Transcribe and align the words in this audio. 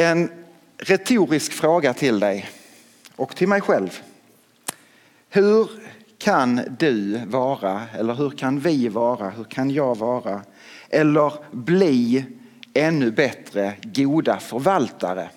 En 0.00 0.30
retorisk 0.76 1.52
fråga 1.52 1.94
till 1.94 2.20
dig 2.20 2.50
och 3.16 3.36
till 3.36 3.48
mig 3.48 3.60
själv. 3.60 4.00
Hur 5.28 5.70
kan 6.18 6.60
du 6.78 7.20
vara, 7.26 7.82
eller 7.98 8.14
hur 8.14 8.30
kan 8.30 8.60
vi 8.60 8.88
vara, 8.88 9.30
hur 9.30 9.44
kan 9.44 9.70
jag 9.70 9.98
vara, 9.98 10.42
eller 10.88 11.32
bli 11.50 12.24
ännu 12.74 13.10
bättre 13.10 13.74
goda 13.82 14.38
förvaltare? 14.38 15.30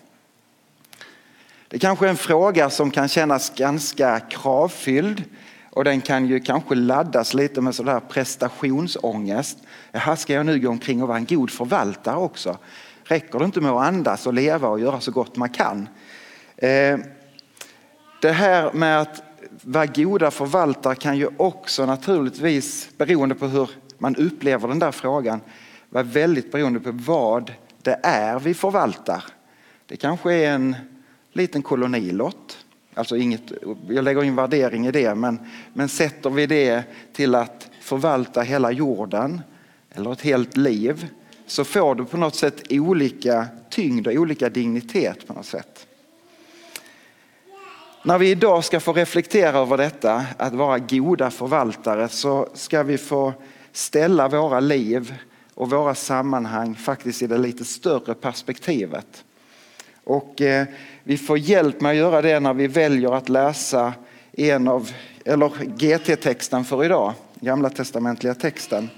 Det 1.68 1.80
kanske 1.80 2.06
är 2.06 2.10
en 2.10 2.18
fråga 2.18 2.70
som 2.70 2.92
kan 2.92 3.08
kännas 3.08 3.50
ganska 3.56 4.20
kravfylld 4.20 5.24
och 5.70 5.84
den 5.84 6.02
kan 6.02 6.26
ju 6.28 6.40
kanske 6.40 6.76
laddas 6.76 7.34
lite 7.34 7.62
med 7.62 7.76
sådär 7.76 8.00
prestationsångest. 8.00 9.58
Jaha, 9.92 10.16
ska 10.16 10.34
jag 10.34 10.46
nu 10.46 10.60
gå 10.60 10.70
omkring 10.70 11.02
och 11.02 11.08
vara 11.08 11.18
en 11.18 11.26
god 11.26 11.52
förvaltare 11.52 12.18
också? 12.18 12.58
Räcker 13.12 13.40
det 13.40 13.46
inte 13.46 13.62
med 13.62 13.72
att 13.72 13.88
andas 13.88 14.28
och 14.28 14.34
leva 14.34 14.68
och 14.68 14.80
göra 14.80 15.00
så 15.00 15.12
gott 15.12 15.36
man 15.36 15.50
kan? 15.50 15.90
Eh, 16.58 17.00
det 18.22 18.32
här 18.32 18.74
med 18.74 19.02
att 19.02 19.24
vara 19.62 19.86
goda 19.86 20.32
förvaltare 20.32 20.96
kan 20.96 21.18
ju 21.18 21.30
också 21.38 21.86
naturligtvis, 21.86 22.90
beroende 22.98 23.36
på 23.36 23.48
hur 23.48 23.70
man 23.98 24.16
upplever 24.16 24.68
den 24.68 24.80
där 24.80 24.92
frågan, 24.92 25.42
vara 25.90 26.04
väldigt 26.04 26.52
beroende 26.52 26.80
på 26.80 26.92
vad 26.92 27.54
det 27.82 28.00
är 28.04 28.40
vi 28.40 28.54
förvaltar. 28.54 29.24
Det 29.86 29.96
kanske 29.96 30.34
är 30.34 30.54
en 30.54 30.76
liten 31.34 31.62
kolonilott. 31.62 32.66
Alltså 32.94 33.18
inget, 33.18 33.52
jag 33.88 34.04
lägger 34.04 34.24
in 34.24 34.36
värdering 34.36 34.88
i 34.88 34.92
det, 34.92 35.16
men, 35.16 35.40
men 35.74 35.90
sätter 35.90 36.30
vi 36.30 36.46
det 36.46 36.84
till 37.14 37.36
att 37.36 37.70
förvalta 37.82 38.42
hela 38.42 38.72
jorden 38.72 39.42
eller 39.90 40.12
ett 40.12 40.22
helt 40.22 40.58
liv 40.58 41.10
så 41.52 41.64
får 41.64 41.96
du 41.96 42.06
på 42.06 42.18
något 42.18 42.36
sätt 42.36 42.62
olika 42.70 43.48
tyngd 43.70 44.08
och 44.08 44.14
olika 44.14 44.50
dignitet 44.50 45.28
på 45.28 45.34
något 45.34 45.46
sätt. 45.46 45.88
När 48.04 48.18
vi 48.18 48.30
idag 48.30 48.64
ska 48.64 48.80
få 48.80 48.94
reflektera 48.94 49.58
över 49.58 49.78
detta, 49.78 50.26
att 50.38 50.54
vara 50.54 50.80
goda 50.80 51.32
förvaltare, 51.32 52.10
så 52.10 52.50
ska 52.54 52.84
vi 52.84 52.98
få 52.98 53.34
ställa 53.72 54.28
våra 54.28 54.60
liv 54.60 55.16
och 55.54 55.70
våra 55.70 55.96
sammanhang 55.96 56.76
faktiskt 56.76 57.22
i 57.22 57.28
det 57.28 57.38
lite 57.38 57.66
större 57.66 58.14
perspektivet. 58.14 59.24
Och 60.04 60.42
eh, 60.42 60.68
vi 61.04 61.18
får 61.18 61.38
hjälp 61.38 61.82
med 61.82 61.92
att 61.92 61.98
göra 61.98 62.22
det 62.22 62.40
när 62.40 62.54
vi 62.54 62.68
väljer 62.68 63.14
att 63.16 63.30
läsa 63.30 63.94
en 64.32 64.68
av, 64.68 64.92
eller 65.26 65.52
GT-texten 65.78 66.66
för 66.66 66.86
idag, 66.86 67.14
gamla 67.40 67.70
testamentliga 67.70 68.36
texten 68.36 68.90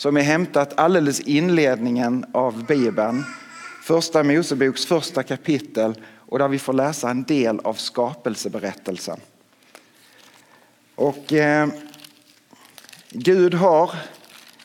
som 0.00 0.16
är 0.16 0.22
hämtat 0.22 0.78
alldeles 0.78 1.20
inledningen 1.20 2.24
av 2.32 2.64
Bibeln. 2.66 3.24
Första 3.82 4.22
Moseboks 4.22 4.86
första 4.86 5.22
kapitel 5.22 5.94
och 6.16 6.38
där 6.38 6.48
vi 6.48 6.58
får 6.58 6.72
läsa 6.72 7.10
en 7.10 7.22
del 7.22 7.60
av 7.60 7.74
skapelseberättelsen. 7.74 9.20
Och 10.94 11.32
eh, 11.32 11.68
Gud 13.10 13.54
har 13.54 13.90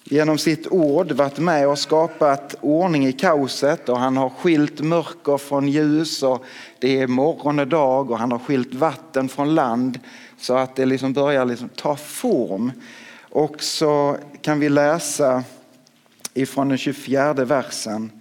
genom 0.04 0.38
sitt 0.38 0.68
ord 0.68 1.12
varit 1.12 1.38
med 1.38 1.68
och 1.68 1.80
skapat 1.80 2.56
ordning 2.62 3.08
i 3.08 3.14
kaoset 3.14 3.90
och 3.90 4.00
han 4.00 4.18
har 4.18 4.30
skilt 4.30 4.82
mörker 4.82 5.38
från 5.38 5.68
ljus 5.68 6.24
och 6.24 6.46
det 6.80 7.02
är 7.02 7.08
morgon 7.08 7.60
och 7.60 7.68
dag 7.68 8.12
och 8.12 8.20
han 8.20 8.32
har 8.32 8.40
skilt 8.40 8.74
vatten 8.74 9.30
från 9.30 9.56
land 9.56 10.00
så 10.38 10.58
att 10.58 10.76
det 10.76 10.86
liksom 10.86 11.14
börjar 11.14 11.46
liksom 11.46 11.70
ta 11.70 11.96
form. 11.96 12.72
Och 13.36 13.64
så 13.64 14.18
kan 14.42 14.60
vi 14.60 14.70
läsa 14.70 15.44
ifrån 16.34 16.70
den 16.70 16.78
24 16.78 17.34
versen 17.34 18.12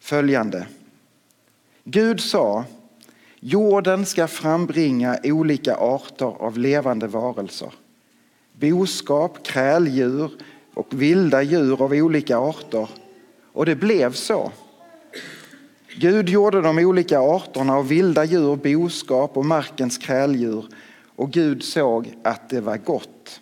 följande. 0.00 0.66
Gud 1.84 2.20
sa, 2.20 2.64
jorden 3.40 4.06
ska 4.06 4.26
frambringa 4.26 5.18
olika 5.24 5.76
arter 5.76 6.26
av 6.26 6.58
levande 6.58 7.06
varelser. 7.06 7.72
Boskap, 8.52 9.46
kräldjur 9.46 10.30
och 10.74 10.86
vilda 10.90 11.42
djur 11.42 11.82
av 11.82 11.92
olika 11.92 12.38
arter. 12.38 12.88
Och 13.52 13.66
det 13.66 13.76
blev 13.76 14.12
så. 14.12 14.52
Gud 15.98 16.28
gjorde 16.28 16.60
de 16.60 16.78
olika 16.78 17.20
arterna 17.20 17.76
av 17.76 17.88
vilda 17.88 18.24
djur, 18.24 18.56
boskap 18.56 19.36
och 19.36 19.46
markens 19.46 19.98
kräldjur 19.98 20.66
och 21.16 21.30
Gud 21.30 21.62
såg 21.62 22.14
att 22.22 22.50
det 22.50 22.60
var 22.60 22.76
gott. 22.76 23.40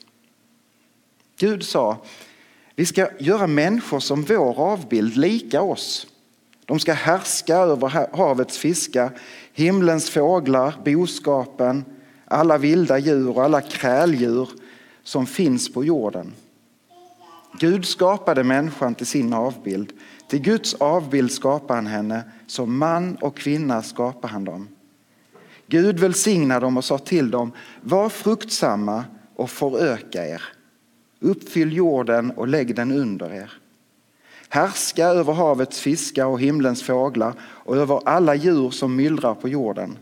Gud 1.39 1.65
sa, 1.65 1.97
vi 2.75 2.87
ska 2.87 3.09
göra 3.19 3.47
människor 3.47 4.01
som 4.01 4.23
vår 4.23 4.61
avbild, 4.61 5.17
lika 5.17 5.63
oss. 5.63 6.07
De 6.65 6.79
ska 6.79 6.93
härska 6.93 7.57
över 7.57 8.17
havets 8.17 8.59
fiskar, 8.59 9.11
himlens 9.53 10.11
fåglar, 10.11 10.75
boskapen, 10.85 11.85
alla 12.25 12.59
vilda 12.59 12.99
djur 12.99 13.29
och 13.37 13.45
alla 13.45 13.61
kräldjur 13.61 14.49
som 15.03 15.27
finns 15.27 15.73
på 15.73 15.85
jorden. 15.85 16.33
Gud 17.61 17.87
skapade 17.87 18.45
människan 18.45 18.95
till 18.95 19.07
sin 19.07 19.33
avbild. 19.33 19.93
Till 20.29 20.41
Guds 20.41 20.75
avbild 20.75 21.33
skapade 21.33 21.75
han 21.75 21.87
henne, 21.87 22.23
som 22.47 22.79
man 22.79 23.17
och 23.17 23.37
kvinna 23.37 23.83
skapade 23.83 24.33
han 24.33 24.45
dem. 24.45 24.69
Gud 25.67 25.99
välsignade 25.99 26.67
dem 26.67 26.77
och 26.77 26.85
sa 26.85 26.99
till 26.99 27.31
dem, 27.31 27.53
var 27.81 28.09
fruktsamma 28.09 29.05
och 29.37 29.51
föröka 29.51 30.27
er. 30.27 30.43
Uppfyll 31.25 31.73
jorden 31.73 32.31
och 32.31 32.49
lägg 32.49 32.77
den 32.77 32.93
under 32.93 33.35
er. 33.35 33.53
Härska 34.49 35.07
över 35.07 35.33
havets 35.33 35.81
fiskar 35.81 36.27
och 36.27 36.41
himlens 36.41 36.83
fåglar 36.83 37.35
och 37.41 37.77
över 37.77 38.01
alla 38.05 38.35
djur 38.35 38.71
som 38.71 38.97
myllrar 38.97 39.35
på 39.35 39.49
jorden. 39.49 39.99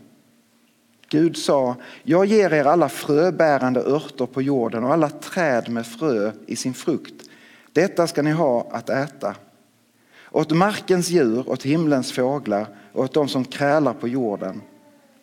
Gud 1.09 1.37
sa, 1.37 1.75
jag 2.03 2.25
ger 2.25 2.53
er 2.53 2.65
alla 2.65 2.89
fröbärande 2.89 3.79
örter 3.79 4.25
på 4.25 4.41
jorden 4.41 4.83
och 4.83 4.93
alla 4.93 5.09
träd 5.09 5.69
med 5.69 5.87
frö 5.87 6.31
i 6.45 6.55
sin 6.55 6.73
frukt. 6.73 7.29
Detta 7.73 8.07
ska 8.07 8.21
ni 8.21 8.31
ha 8.31 8.67
att 8.71 8.89
äta. 8.89 9.35
Åt 10.31 10.51
markens 10.51 11.09
djur, 11.09 11.49
åt 11.49 11.63
himlens 11.63 12.11
fåglar 12.11 12.67
och 12.93 13.03
åt 13.03 13.13
dem 13.13 13.27
som 13.27 13.45
krälar 13.45 13.93
på 13.93 14.07
jorden. 14.07 14.61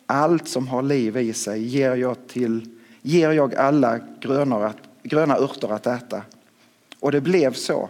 Allt 0.05 0.47
som 0.47 0.67
har 0.67 0.81
liv 0.81 1.17
i 1.17 1.33
sig 1.33 1.63
ger 1.63 1.95
jag, 1.95 2.27
till, 2.27 2.69
ger 3.01 3.31
jag 3.31 3.55
alla 3.55 3.99
gröna, 4.21 4.73
gröna 5.03 5.37
örter 5.37 5.71
att 5.71 5.87
äta. 5.87 6.23
Och 6.99 7.11
det 7.11 7.21
blev 7.21 7.53
så. 7.53 7.89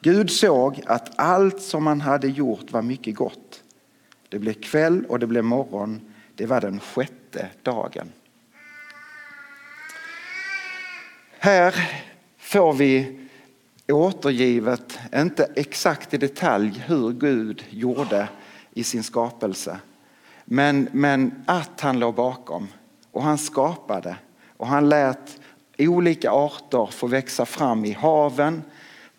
Gud 0.00 0.30
såg 0.30 0.82
att 0.86 1.18
allt 1.18 1.62
som 1.62 1.86
han 1.86 2.00
hade 2.00 2.28
gjort 2.28 2.72
var 2.72 2.82
mycket 2.82 3.14
gott. 3.14 3.62
Det 4.28 4.38
blev 4.38 4.52
kväll 4.52 5.04
och 5.08 5.18
det 5.18 5.26
blev 5.26 5.44
morgon. 5.44 6.00
Det 6.34 6.46
var 6.46 6.60
den 6.60 6.80
sjätte 6.80 7.48
dagen. 7.62 8.12
Här 11.38 11.74
får 12.38 12.72
vi 12.72 13.20
återgivet, 13.88 14.98
inte 15.14 15.52
exakt 15.56 16.14
i 16.14 16.16
detalj 16.16 16.84
hur 16.86 17.12
Gud 17.12 17.64
gjorde 17.70 18.28
i 18.70 18.84
sin 18.84 19.02
skapelse. 19.02 19.80
Men, 20.44 20.88
men 20.92 21.44
att 21.46 21.80
han 21.80 21.98
låg 21.98 22.14
bakom 22.14 22.68
och 23.12 23.22
han 23.22 23.38
skapade 23.38 24.16
och 24.56 24.66
han 24.66 24.88
lät 24.88 25.40
olika 25.78 26.30
arter 26.30 26.86
få 26.86 27.06
växa 27.06 27.46
fram 27.46 27.84
i 27.84 27.92
haven, 27.92 28.62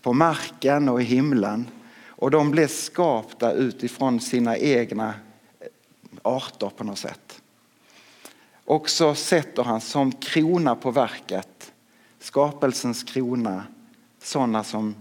på 0.01 0.13
marken 0.13 0.89
och 0.89 1.01
i 1.01 1.03
himlen. 1.03 1.67
Och 2.07 2.31
de 2.31 2.51
blev 2.51 2.67
skapta 2.67 3.51
utifrån 3.51 4.19
sina 4.19 4.57
egna 4.57 5.13
eh, 5.59 5.67
arter 6.21 6.69
på 6.69 6.83
något 6.83 6.99
sätt. 6.99 7.41
Och 8.65 8.89
så 8.89 9.15
sätter 9.15 9.63
han 9.63 9.81
som 9.81 10.11
krona 10.11 10.75
på 10.75 10.91
verket, 10.91 11.71
skapelsens 12.19 13.03
krona, 13.03 13.63
sådana 14.21 14.63
som 14.63 14.95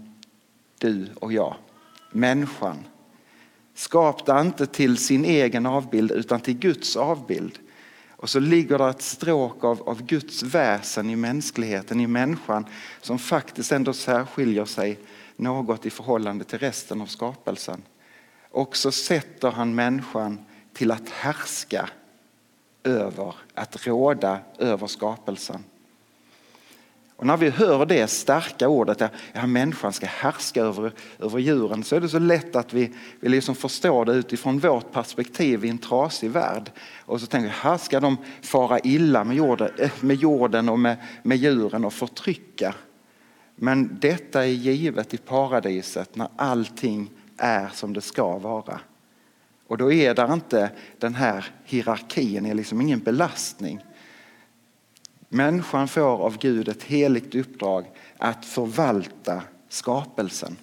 du 0.77 1.07
och 1.19 1.33
jag, 1.33 1.55
människan. 2.11 2.77
Skapta 3.73 4.41
inte 4.41 4.65
till 4.65 4.97
sin 4.97 5.25
egen 5.25 5.65
avbild 5.65 6.11
utan 6.11 6.39
till 6.39 6.57
Guds 6.57 6.95
avbild. 6.95 7.59
Och 8.17 8.29
så 8.29 8.39
ligger 8.39 8.77
det 8.77 8.89
ett 8.89 9.01
stråk 9.01 9.63
av, 9.63 9.89
av 9.89 10.03
Guds 10.03 10.43
väsen 10.43 11.09
i 11.09 11.15
mänskligheten, 11.15 11.99
i 11.99 12.07
människan 12.07 12.65
som 13.01 13.19
faktiskt 13.19 13.71
ändå 13.71 13.93
särskiljer 13.93 14.65
sig 14.65 14.99
något 15.35 15.85
i 15.85 15.89
förhållande 15.89 16.43
till 16.43 16.59
resten 16.59 17.01
av 17.01 17.05
skapelsen. 17.05 17.83
Och 18.51 18.77
så 18.77 18.91
sätter 18.91 19.51
han 19.51 19.75
människan 19.75 20.45
till 20.73 20.91
att 20.91 21.09
härska 21.09 21.89
över, 22.83 23.35
att 23.53 23.87
råda 23.87 24.39
över 24.57 24.87
skapelsen. 24.87 25.63
Och 27.17 27.25
när 27.25 27.37
vi 27.37 27.49
hör 27.49 27.85
det 27.85 28.07
starka 28.07 28.67
ordet 28.67 29.01
att 29.01 29.11
ja, 29.33 29.47
människan 29.47 29.93
ska 29.93 30.05
härska 30.05 30.61
över, 30.61 30.91
över 31.19 31.39
djuren 31.39 31.83
så 31.83 31.95
är 31.95 32.01
det 32.01 32.09
så 32.09 32.19
lätt 32.19 32.55
att 32.55 32.73
vi, 32.73 32.93
vi 33.19 33.29
liksom 33.29 33.55
förstår 33.55 34.05
det 34.05 34.13
utifrån 34.13 34.59
vårt 34.59 34.91
perspektiv 34.91 35.65
i 35.65 35.69
en 35.69 35.77
trasig 35.77 36.31
värld. 36.31 36.71
Och 37.05 37.21
så 37.21 37.27
tänker 37.27 37.47
vi, 37.47 37.53
här 37.53 37.77
ska 37.77 37.99
de 37.99 38.17
fara 38.41 38.79
illa 38.79 39.23
med 39.23 39.35
jorden, 39.35 39.69
eh, 39.77 39.91
med 39.99 40.15
jorden 40.15 40.69
och 40.69 40.79
med, 40.79 40.97
med 41.23 41.37
djuren 41.37 41.85
och 41.85 41.93
förtrycka. 41.93 42.75
Men 43.55 43.97
detta 44.01 44.43
är 44.43 44.49
givet 44.49 45.13
i 45.13 45.17
paradiset 45.17 46.15
när 46.15 46.27
allting 46.35 47.09
är 47.37 47.69
som 47.73 47.93
det 47.93 48.01
ska 48.01 48.37
vara. 48.37 48.79
Och 49.67 49.77
då 49.77 49.91
är 49.91 50.13
det 50.13 50.33
inte 50.33 50.71
den 50.97 51.15
här 51.15 51.45
hierarkin, 51.65 52.45
är 52.45 52.53
liksom 52.53 52.81
ingen 52.81 52.99
belastning. 52.99 53.79
Människan 55.29 55.87
får 55.87 56.01
av 56.01 56.37
Gud 56.37 56.67
ett 56.67 56.83
heligt 56.83 57.35
uppdrag 57.35 57.85
att 58.17 58.45
förvalta 58.45 59.41
skapelsen. 59.69 60.57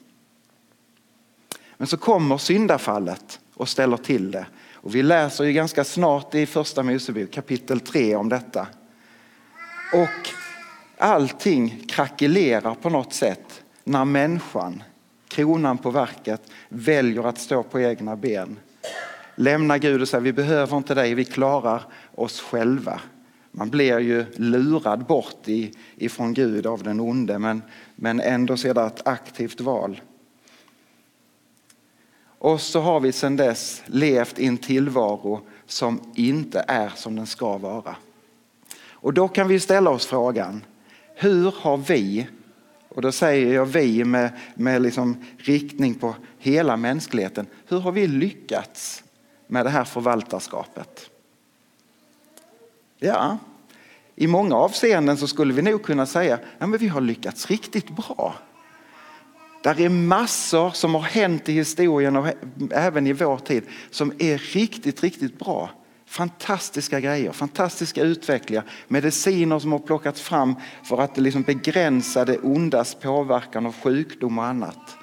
Men 1.76 1.87
så 1.87 1.96
kommer 1.96 2.38
syndafallet 2.38 3.40
och 3.55 3.69
ställer 3.69 3.96
till 3.96 4.31
det. 4.31 4.46
Och 4.72 4.94
vi 4.94 5.02
läser 5.02 5.44
ju 5.44 5.52
ganska 5.52 5.84
snart 5.84 6.34
i 6.34 6.46
första 6.46 6.82
Mosebok 6.82 7.31
kapitel 7.31 7.81
3 7.81 8.16
om 8.16 8.28
detta. 8.28 8.66
Och 9.93 10.28
allting 10.99 11.84
krackelerar 11.88 12.75
på 12.75 12.90
något 12.90 13.12
sätt 13.12 13.62
när 13.84 14.05
människan, 14.05 14.82
kronan 15.28 15.78
på 15.78 15.90
verket, 15.90 16.43
väljer 16.69 17.26
att 17.28 17.38
stå 17.38 17.62
på 17.62 17.81
egna 17.81 18.17
ben. 18.17 18.58
Lämna 19.34 19.78
Gud 19.78 20.02
och 20.02 20.08
säga 20.08 20.20
vi 20.20 20.32
behöver 20.32 20.76
inte 20.76 20.94
dig, 20.94 21.14
vi 21.14 21.25
klarar 21.25 21.82
oss 22.14 22.40
själva. 22.40 23.00
Man 23.56 23.70
blir 23.70 23.98
ju 23.98 24.24
lurad 24.36 25.04
bort 25.06 25.48
ifrån 25.96 26.34
Gud 26.34 26.66
av 26.66 26.82
den 26.82 27.00
onde 27.00 27.38
men, 27.38 27.62
men 27.96 28.20
ändå 28.20 28.56
så 28.56 28.68
är 28.68 28.74
det 28.74 28.82
ett 28.82 29.06
aktivt 29.06 29.60
val. 29.60 30.00
Och 32.38 32.60
så 32.60 32.80
har 32.80 33.00
vi 33.00 33.12
sedan 33.12 33.36
dess 33.36 33.82
levt 33.86 34.38
i 34.38 34.46
en 34.46 34.58
tillvaro 34.58 35.40
som 35.66 36.00
inte 36.14 36.64
är 36.68 36.88
som 36.88 37.16
den 37.16 37.26
ska 37.26 37.58
vara. 37.58 37.96
Och 38.88 39.14
då 39.14 39.28
kan 39.28 39.48
vi 39.48 39.60
ställa 39.60 39.90
oss 39.90 40.06
frågan, 40.06 40.64
hur 41.14 41.54
har 41.56 41.76
vi, 41.76 42.26
och 42.88 43.02
då 43.02 43.12
säger 43.12 43.54
jag 43.54 43.66
vi 43.66 44.04
med, 44.04 44.30
med 44.54 44.82
liksom 44.82 45.24
riktning 45.38 45.94
på 45.94 46.14
hela 46.38 46.76
mänskligheten, 46.76 47.46
hur 47.68 47.78
har 47.78 47.92
vi 47.92 48.06
lyckats 48.06 49.04
med 49.46 49.66
det 49.66 49.70
här 49.70 49.84
förvaltarskapet? 49.84 51.10
Ja, 52.99 53.38
i 54.17 54.26
många 54.26 54.56
avseenden 54.56 55.17
så 55.17 55.26
skulle 55.26 55.55
vi 55.55 55.62
nog 55.62 55.82
kunna 55.82 56.06
säga 56.06 56.38
att 56.58 56.81
vi 56.81 56.88
har 56.88 57.00
lyckats 57.00 57.50
riktigt 57.50 57.91
bra. 57.91 58.35
Där 59.62 59.81
är 59.81 59.88
massor 59.88 60.70
som 60.70 60.94
har 60.94 61.02
hänt 61.02 61.49
i 61.49 61.52
historien 61.52 62.17
och 62.17 62.29
även 62.70 63.06
i 63.06 63.12
vår 63.12 63.38
tid 63.38 63.64
som 63.91 64.12
är 64.19 64.38
riktigt, 64.38 65.02
riktigt 65.02 65.38
bra. 65.38 65.70
Fantastiska 66.06 67.00
grejer, 67.00 67.32
fantastiska 67.32 68.02
utvecklingar, 68.02 68.64
mediciner 68.88 69.58
som 69.58 69.73
har 69.73 69.79
plockats 69.79 70.20
fram 70.20 70.55
för 70.85 71.00
att 71.00 71.17
liksom 71.17 71.43
begränsa 71.43 72.25
det 72.25 72.38
ondas 72.38 72.94
påverkan 72.94 73.67
av 73.67 73.75
sjukdom 73.82 74.38
och 74.38 74.44
annat. 74.44 74.96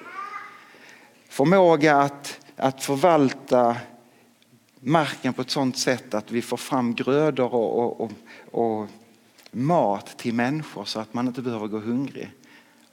Förmåga 1.28 1.96
att, 1.96 2.40
att 2.56 2.84
förvalta 2.84 3.76
marken 4.84 5.32
på 5.32 5.42
ett 5.42 5.50
sådant 5.50 5.78
sätt 5.78 6.14
att 6.14 6.30
vi 6.30 6.42
får 6.42 6.56
fram 6.56 6.94
grödor 6.94 7.54
och, 7.54 7.78
och, 7.78 8.00
och, 8.00 8.12
och 8.52 8.88
mat 9.50 10.18
till 10.18 10.34
människor 10.34 10.84
så 10.84 11.00
att 11.00 11.14
man 11.14 11.26
inte 11.28 11.42
behöver 11.42 11.66
gå 11.66 11.78
hungrig. 11.78 12.32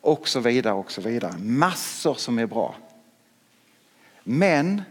Och 0.02 0.28
så 0.28 0.40
vidare 0.40 0.74
och 0.74 0.92
så 0.92 1.02
vidare. 1.02 1.38
Massor 1.38 2.14
som 2.14 2.40
är 2.40 2.46
bra. 2.46 2.76
Men, 4.24 4.82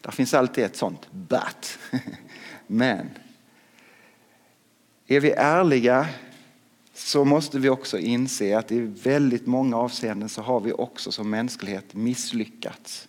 där 0.00 0.10
finns 0.10 0.34
alltid 0.34 0.64
ett 0.64 0.76
sånt 0.76 1.08
but. 1.12 1.78
Men, 2.66 3.10
är 5.06 5.20
vi 5.20 5.30
ärliga 5.30 6.08
så 6.94 7.24
måste 7.24 7.58
vi 7.58 7.68
också 7.68 7.98
inse 7.98 8.58
att 8.58 8.72
i 8.72 8.80
väldigt 8.80 9.46
många 9.46 9.76
avseenden 9.76 10.28
så 10.28 10.42
har 10.42 10.60
vi 10.60 10.72
också 10.72 11.12
som 11.12 11.30
mänsklighet 11.30 11.94
misslyckats. 11.94 13.08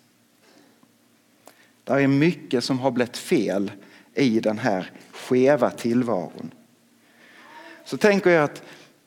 Det 1.86 1.94
är 1.94 2.08
mycket 2.08 2.64
som 2.64 2.80
har 2.80 2.92
blivit 2.92 3.18
fel 3.18 3.72
i 4.16 4.40
den 4.40 4.58
här 4.58 4.92
skeva 5.12 5.70
tillvaron. 5.70 6.52
Så 7.86 7.98
tänker 7.98 8.30
jag 8.30 8.44
att 8.44 8.64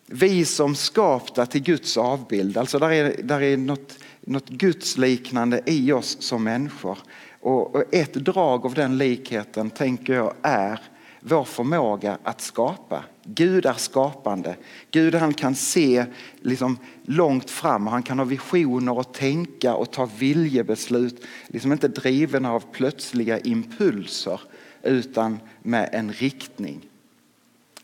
vi 0.06 0.44
som 0.44 0.74
skapta 0.74 1.46
till 1.46 1.62
Guds 1.62 1.96
avbild, 1.96 2.56
alltså 2.56 2.78
där 2.78 2.90
är, 2.90 3.22
där 3.22 3.42
är 3.42 3.56
något, 3.56 3.98
något 4.20 4.48
gudsliknande 4.48 5.60
i 5.66 5.92
oss 5.92 6.16
som 6.20 6.44
människor. 6.44 6.98
Och, 7.40 7.74
och 7.74 7.94
ett 7.94 8.14
drag 8.14 8.66
av 8.66 8.74
den 8.74 8.98
likheten 8.98 9.70
tänker 9.70 10.14
jag 10.14 10.34
är 10.42 10.80
vår 11.20 11.44
förmåga 11.44 12.18
att 12.22 12.40
skapa. 12.40 13.04
Gud 13.24 13.66
är 13.66 13.74
skapande. 13.74 14.56
Gud 14.90 15.14
han 15.14 15.34
kan 15.34 15.54
se 15.54 16.04
liksom 16.40 16.78
långt 17.02 17.50
fram 17.50 17.86
och 17.86 17.92
han 17.92 18.02
kan 18.02 18.18
ha 18.18 18.24
visioner 18.24 18.98
och 18.98 19.14
tänka 19.14 19.74
och 19.74 19.90
ta 19.90 20.08
viljebeslut. 20.18 21.24
Liksom 21.46 21.72
inte 21.72 21.88
driven 21.88 22.46
av 22.46 22.64
plötsliga 22.72 23.38
impulser 23.38 24.40
utan 24.82 25.40
med 25.62 25.90
en 25.92 26.12
riktning. 26.12 26.80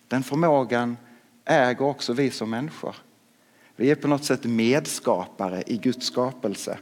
Den 0.08 0.22
förmågan 0.22 0.96
äger 1.44 1.82
också 1.82 2.12
vi 2.12 2.30
som 2.30 2.50
människor. 2.50 2.96
Vi 3.76 3.90
är 3.90 3.94
på 3.94 4.08
något 4.08 4.24
sätt 4.24 4.44
medskapare 4.44 5.62
i 5.66 5.76
Guds 5.76 6.06
skapelse. 6.06 6.78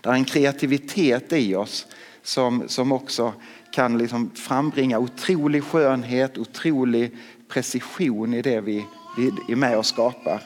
Det 0.00 0.08
är 0.08 0.12
en 0.12 0.24
kreativitet 0.24 1.32
i 1.32 1.54
oss 1.54 1.86
som, 2.22 2.68
som 2.68 2.92
också 2.92 3.32
kan 3.72 3.98
liksom 3.98 4.30
frambringa 4.34 4.98
otrolig 4.98 5.64
skönhet, 5.64 6.38
otrolig 6.38 7.16
precision 7.48 8.34
i 8.34 8.42
det 8.42 8.60
vi, 8.60 8.86
vi 9.16 9.52
är 9.52 9.56
med 9.56 9.78
och 9.78 9.86
skapar. 9.86 10.42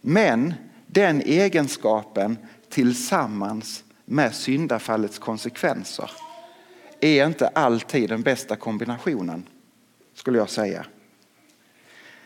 Men 0.00 0.54
den 0.86 1.20
egenskapen 1.20 2.38
tillsammans 2.68 3.84
med 4.04 4.34
syndafallets 4.34 5.18
konsekvenser 5.18 6.10
är 7.00 7.26
inte 7.26 7.48
alltid 7.48 8.08
den 8.08 8.22
bästa 8.22 8.56
kombinationen, 8.56 9.48
skulle 10.14 10.38
jag 10.38 10.50
säga. 10.50 10.86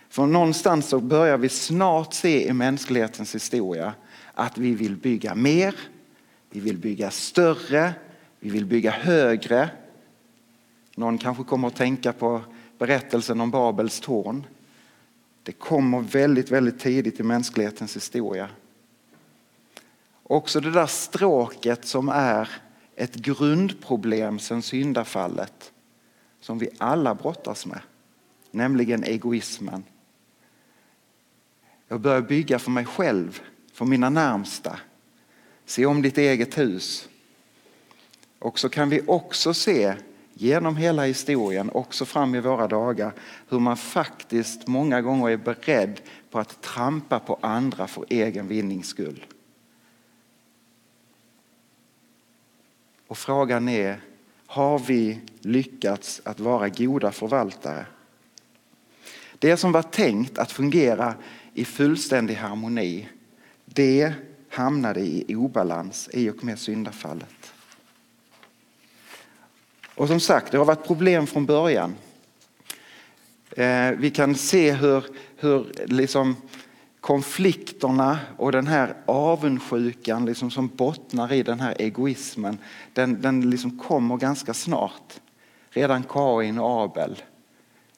För 0.08 0.26
någonstans 0.26 0.88
så 0.88 1.00
börjar 1.00 1.38
vi 1.38 1.48
snart 1.48 2.14
se 2.14 2.48
i 2.48 2.52
mänsklighetens 2.52 3.34
historia 3.34 3.94
att 4.34 4.58
vi 4.58 4.74
vill 4.74 4.96
bygga 4.96 5.34
mer, 5.34 5.74
vi 6.50 6.60
vill 6.60 6.78
bygga 6.78 7.10
större, 7.10 7.92
vi 8.44 8.50
vill 8.50 8.66
bygga 8.66 8.90
högre. 8.90 9.70
Någon 10.94 11.18
kanske 11.18 11.44
kommer 11.44 11.68
att 11.68 11.76
tänka 11.76 12.12
på 12.12 12.40
berättelsen 12.78 13.40
om 13.40 13.50
Babels 13.50 14.00
torn. 14.00 14.46
Det 15.42 15.52
kommer 15.52 16.00
väldigt, 16.00 16.50
väldigt 16.50 16.80
tidigt 16.80 17.20
i 17.20 17.22
mänsklighetens 17.22 17.96
historia. 17.96 18.48
Också 20.22 20.60
det 20.60 20.70
där 20.70 20.86
stråket 20.86 21.84
som 21.84 22.08
är 22.08 22.48
ett 22.96 23.14
grundproblem 23.14 24.38
sedan 24.38 24.62
syndafallet 24.62 25.72
som 26.40 26.58
vi 26.58 26.68
alla 26.78 27.14
brottas 27.14 27.66
med, 27.66 27.80
nämligen 28.50 29.04
egoismen. 29.04 29.84
Jag 31.88 32.00
börjar 32.00 32.20
bygga 32.20 32.58
för 32.58 32.70
mig 32.70 32.84
själv, 32.84 33.40
för 33.72 33.84
mina 33.84 34.10
närmsta. 34.10 34.78
Se 35.64 35.86
om 35.86 36.02
ditt 36.02 36.18
eget 36.18 36.58
hus. 36.58 37.08
Och 38.42 38.58
så 38.58 38.68
kan 38.68 38.88
vi 38.88 39.00
också 39.06 39.54
se 39.54 39.94
genom 40.34 40.76
hela 40.76 41.04
historien, 41.04 41.70
också 41.70 42.04
fram 42.04 42.34
i 42.34 42.40
våra 42.40 42.68
dagar, 42.68 43.12
hur 43.48 43.58
man 43.58 43.76
faktiskt 43.76 44.66
många 44.66 45.02
gånger 45.02 45.30
är 45.30 45.36
beredd 45.36 46.00
på 46.30 46.38
att 46.38 46.62
trampa 46.62 47.18
på 47.18 47.38
andra 47.40 47.86
för 47.86 48.04
egen 48.08 48.48
vinnings 48.48 48.86
skull. 48.86 49.26
Och 53.06 53.18
frågan 53.18 53.68
är, 53.68 54.00
har 54.46 54.78
vi 54.78 55.20
lyckats 55.40 56.20
att 56.24 56.40
vara 56.40 56.68
goda 56.68 57.12
förvaltare? 57.12 57.86
Det 59.38 59.56
som 59.56 59.72
var 59.72 59.82
tänkt 59.82 60.38
att 60.38 60.52
fungera 60.52 61.14
i 61.54 61.64
fullständig 61.64 62.34
harmoni, 62.34 63.08
det 63.64 64.12
hamnade 64.48 65.00
i 65.00 65.34
obalans 65.36 66.08
i 66.12 66.30
och 66.30 66.44
med 66.44 66.58
syndafallet. 66.58 67.41
Och 69.94 70.08
som 70.08 70.20
sagt, 70.20 70.52
det 70.52 70.58
har 70.58 70.64
varit 70.64 70.86
problem 70.86 71.26
från 71.26 71.46
början. 71.46 71.94
Eh, 73.56 73.90
vi 73.90 74.10
kan 74.10 74.34
se 74.34 74.72
hur, 74.72 75.04
hur 75.36 75.72
liksom 75.86 76.36
konflikterna 77.00 78.18
och 78.36 78.52
den 78.52 78.66
här 78.66 78.94
avundsjukan 79.06 80.26
liksom 80.26 80.50
som 80.50 80.68
bottnar 80.68 81.32
i 81.32 81.42
den 81.42 81.60
här 81.60 81.76
egoismen, 81.78 82.58
den, 82.92 83.22
den 83.22 83.50
liksom 83.50 83.78
kommer 83.78 84.16
ganska 84.16 84.54
snart. 84.54 85.20
Redan 85.70 86.02
Kain 86.02 86.58
och 86.58 86.82
Abel 86.82 87.22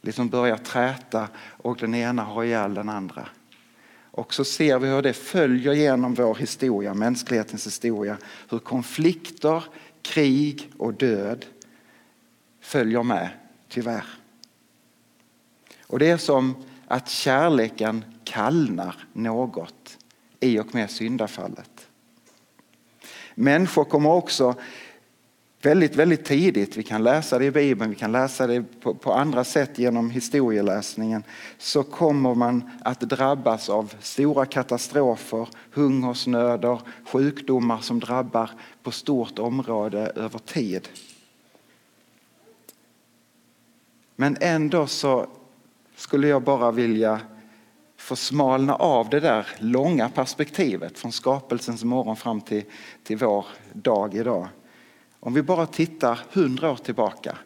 liksom 0.00 0.28
börjar 0.28 0.56
träta 0.56 1.28
och 1.36 1.76
den 1.76 1.94
ena 1.94 2.22
har 2.22 2.44
ihjäl 2.44 2.74
den 2.74 2.88
andra. 2.88 3.28
Och 4.10 4.34
så 4.34 4.44
ser 4.44 4.78
vi 4.78 4.88
hur 4.88 5.02
det 5.02 5.12
följer 5.12 5.72
genom 5.72 6.14
vår 6.14 6.34
historia, 6.34 6.94
mänsklighetens 6.94 7.66
historia, 7.66 8.16
hur 8.50 8.58
konflikter, 8.58 9.64
krig 10.02 10.70
och 10.78 10.94
död 10.94 11.46
följer 12.64 13.02
med, 13.02 13.28
tyvärr. 13.68 14.04
Och 15.86 15.98
det 15.98 16.10
är 16.10 16.16
som 16.16 16.54
att 16.86 17.08
kärleken 17.08 18.04
kallnar 18.24 18.96
något 19.12 19.98
i 20.40 20.58
och 20.58 20.74
med 20.74 20.90
syndafallet. 20.90 21.86
Människor 23.34 23.84
kommer 23.84 24.10
också 24.10 24.54
väldigt, 25.62 25.96
väldigt 25.96 26.24
tidigt, 26.24 26.76
vi 26.76 26.82
kan 26.82 27.02
läsa 27.02 27.38
det 27.38 27.44
i 27.44 27.50
Bibeln, 27.50 27.90
vi 27.90 27.96
kan 27.96 28.12
läsa 28.12 28.46
det 28.46 28.62
på, 28.80 28.94
på, 28.94 29.12
andra 29.12 29.44
sätt 29.44 29.78
genom 29.78 30.10
historieläsningen, 30.10 31.24
så 31.58 31.82
kommer 31.82 32.34
man 32.34 32.70
att 32.84 33.00
drabbas 33.00 33.68
av 33.68 33.94
stora 34.00 34.46
katastrofer, 34.46 35.48
hungersnöder, 35.72 36.80
sjukdomar 37.12 37.78
som 37.80 38.00
drabbar 38.00 38.50
på 38.82 38.90
stort 38.90 39.38
område 39.38 40.12
över 40.16 40.38
tid. 40.38 40.88
Men 44.16 44.36
ändå 44.40 44.86
så 44.86 45.26
skulle 45.96 46.28
jag 46.28 46.42
bara 46.42 46.70
vilja 46.70 47.20
få 47.96 48.16
smalna 48.16 48.74
av 48.74 49.08
det 49.08 49.20
där 49.20 49.46
långa 49.58 50.08
perspektivet 50.08 50.98
från 50.98 51.12
skapelsens 51.12 51.84
morgon 51.84 52.16
fram 52.16 52.40
till, 52.40 52.64
till 53.02 53.16
vår 53.16 53.46
dag 53.72 54.14
idag. 54.14 54.48
Om 55.20 55.34
vi 55.34 55.42
bara 55.42 55.66
tittar 55.66 56.20
hundra 56.32 56.70
år 56.70 56.76
tillbaka. 56.76 57.38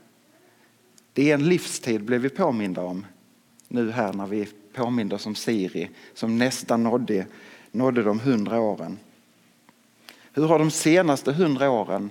Det 1.13 1.31
är 1.31 1.35
en 1.35 1.49
livstid 1.49 2.05
blev 2.05 2.21
vi 2.21 2.29
påminda 2.29 2.83
om 2.83 3.07
nu 3.69 3.91
här 3.91 4.13
när 4.13 4.27
vi 4.27 4.49
påminner 4.73 5.15
oss 5.15 5.27
om 5.27 5.35
Siri 5.35 5.91
som 6.15 6.39
nästan 6.39 6.83
nådde, 6.83 7.27
nådde 7.71 8.03
de 8.03 8.21
hundra 8.21 8.61
åren. 8.61 8.99
Hur 10.33 10.47
har 10.47 10.59
de 10.59 10.71
senaste 10.71 11.33
hundra 11.33 11.71
åren 11.71 12.11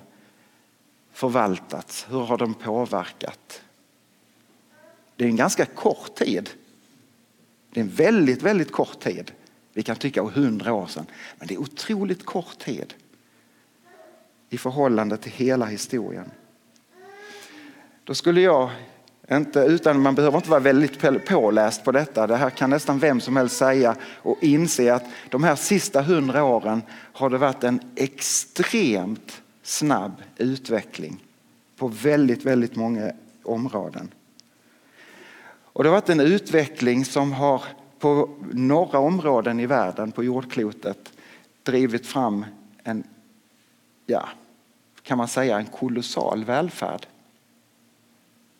förvaltats? 1.11 2.07
Hur 2.09 2.19
har 2.19 2.37
de 2.37 2.53
påverkat? 2.53 3.61
Det 5.17 5.23
är 5.23 5.27
en 5.27 5.35
ganska 5.35 5.65
kort 5.65 6.15
tid. 6.15 6.49
Det 7.73 7.79
är 7.79 7.83
en 7.83 7.89
väldigt, 7.89 8.41
väldigt 8.41 8.71
kort 8.71 8.99
tid. 8.99 9.31
Vi 9.73 9.83
kan 9.83 9.95
tycka 9.95 10.23
hundra 10.23 10.73
år 10.73 10.87
sedan, 10.87 11.05
men 11.37 11.47
det 11.47 11.53
är 11.53 11.59
otroligt 11.59 12.25
kort 12.25 12.59
tid 12.59 12.93
i 14.49 14.57
förhållande 14.57 15.17
till 15.17 15.31
hela 15.31 15.65
historien. 15.65 16.31
Då 18.03 18.13
skulle 18.13 18.41
jag 18.41 18.69
inte, 19.31 19.59
utan 19.59 20.01
man 20.01 20.15
behöver 20.15 20.37
inte 20.37 20.49
vara 20.49 20.59
väldigt 20.59 21.25
påläst 21.25 21.83
på 21.83 21.91
detta. 21.91 22.27
Det 22.27 22.35
här 22.35 22.49
kan 22.49 22.69
nästan 22.69 22.99
vem 22.99 23.21
som 23.21 23.37
helst 23.37 23.57
säga 23.57 23.95
och 24.03 24.43
inse 24.43 24.93
att 24.93 25.05
de 25.29 25.43
här 25.43 25.55
sista 25.55 26.01
hundra 26.01 26.43
åren 26.43 26.81
har 26.91 27.29
det 27.29 27.37
varit 27.37 27.63
en 27.63 27.79
extremt 27.95 29.41
snabb 29.63 30.11
utveckling 30.37 31.23
på 31.77 31.87
väldigt, 31.87 32.45
väldigt 32.45 32.75
många 32.75 33.11
områden. 33.43 34.11
Och 35.77 35.83
det 35.83 35.89
har 35.89 35.95
varit 35.95 36.09
en 36.09 36.19
utveckling 36.19 37.05
som 37.05 37.31
har 37.31 37.63
på 37.99 38.29
några 38.51 38.99
områden 38.99 39.59
i 39.59 39.65
världen, 39.65 40.11
på 40.11 40.23
jordklotet, 40.23 41.13
drivit 41.63 42.07
fram 42.07 42.45
en, 42.83 43.03
ja, 44.05 44.29
kan 45.01 45.17
man 45.17 45.27
säga 45.27 45.57
en 45.57 45.65
kolossal 45.65 46.43
välfärd. 46.43 47.07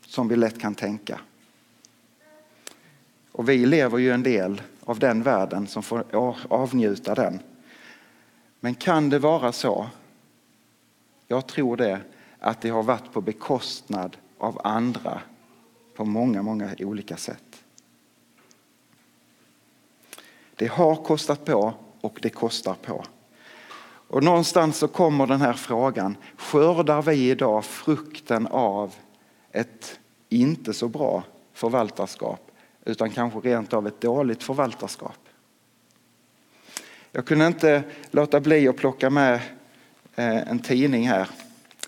Som 0.05 0.27
vi 0.27 0.35
lätt 0.35 0.59
kan 0.59 0.75
tänka. 0.75 1.19
Och 3.31 3.49
vi 3.49 3.65
lever 3.65 3.97
ju 3.97 4.11
en 4.11 4.23
del 4.23 4.61
av 4.85 4.99
den 4.99 5.23
världen 5.23 5.67
som 5.67 5.83
får 5.83 6.05
avnjuta 6.49 7.15
den. 7.15 7.39
Men 8.59 8.75
kan 8.75 9.09
det 9.09 9.19
vara 9.19 9.51
så, 9.51 9.87
jag 11.27 11.47
tror 11.47 11.77
det, 11.77 12.01
att 12.39 12.61
det 12.61 12.69
har 12.69 12.83
varit 12.83 13.13
på 13.13 13.21
bekostnad 13.21 14.17
av 14.37 14.61
andra 14.63 15.21
på 15.97 16.05
många, 16.05 16.41
många 16.41 16.75
olika 16.79 17.17
sätt. 17.17 17.63
Det 20.55 20.67
har 20.67 20.95
kostat 20.95 21.45
på 21.45 21.73
och 22.01 22.19
det 22.21 22.29
kostar 22.29 22.73
på. 22.73 23.05
Och 24.07 24.23
någonstans 24.23 24.77
så 24.77 24.87
kommer 24.87 25.27
den 25.27 25.41
här 25.41 25.53
frågan, 25.53 26.17
skördar 26.35 27.01
vi 27.01 27.29
idag 27.29 27.65
frukten 27.65 28.47
av 28.47 28.95
ett 29.51 29.99
inte 30.29 30.73
så 30.73 30.87
bra 30.87 31.23
förvaltarskap 31.53 32.51
utan 32.85 33.09
kanske 33.09 33.39
rent 33.39 33.73
av 33.73 33.87
ett 33.87 34.01
dåligt 34.01 34.43
förvaltarskap? 34.43 35.19
Jag 37.11 37.25
kunde 37.25 37.47
inte 37.47 37.83
låta 38.11 38.39
bli 38.39 38.67
att 38.67 38.77
plocka 38.77 39.09
med 39.09 39.35
eh, 40.15 40.49
en 40.49 40.59
tidning 40.59 41.07
här. 41.07 41.27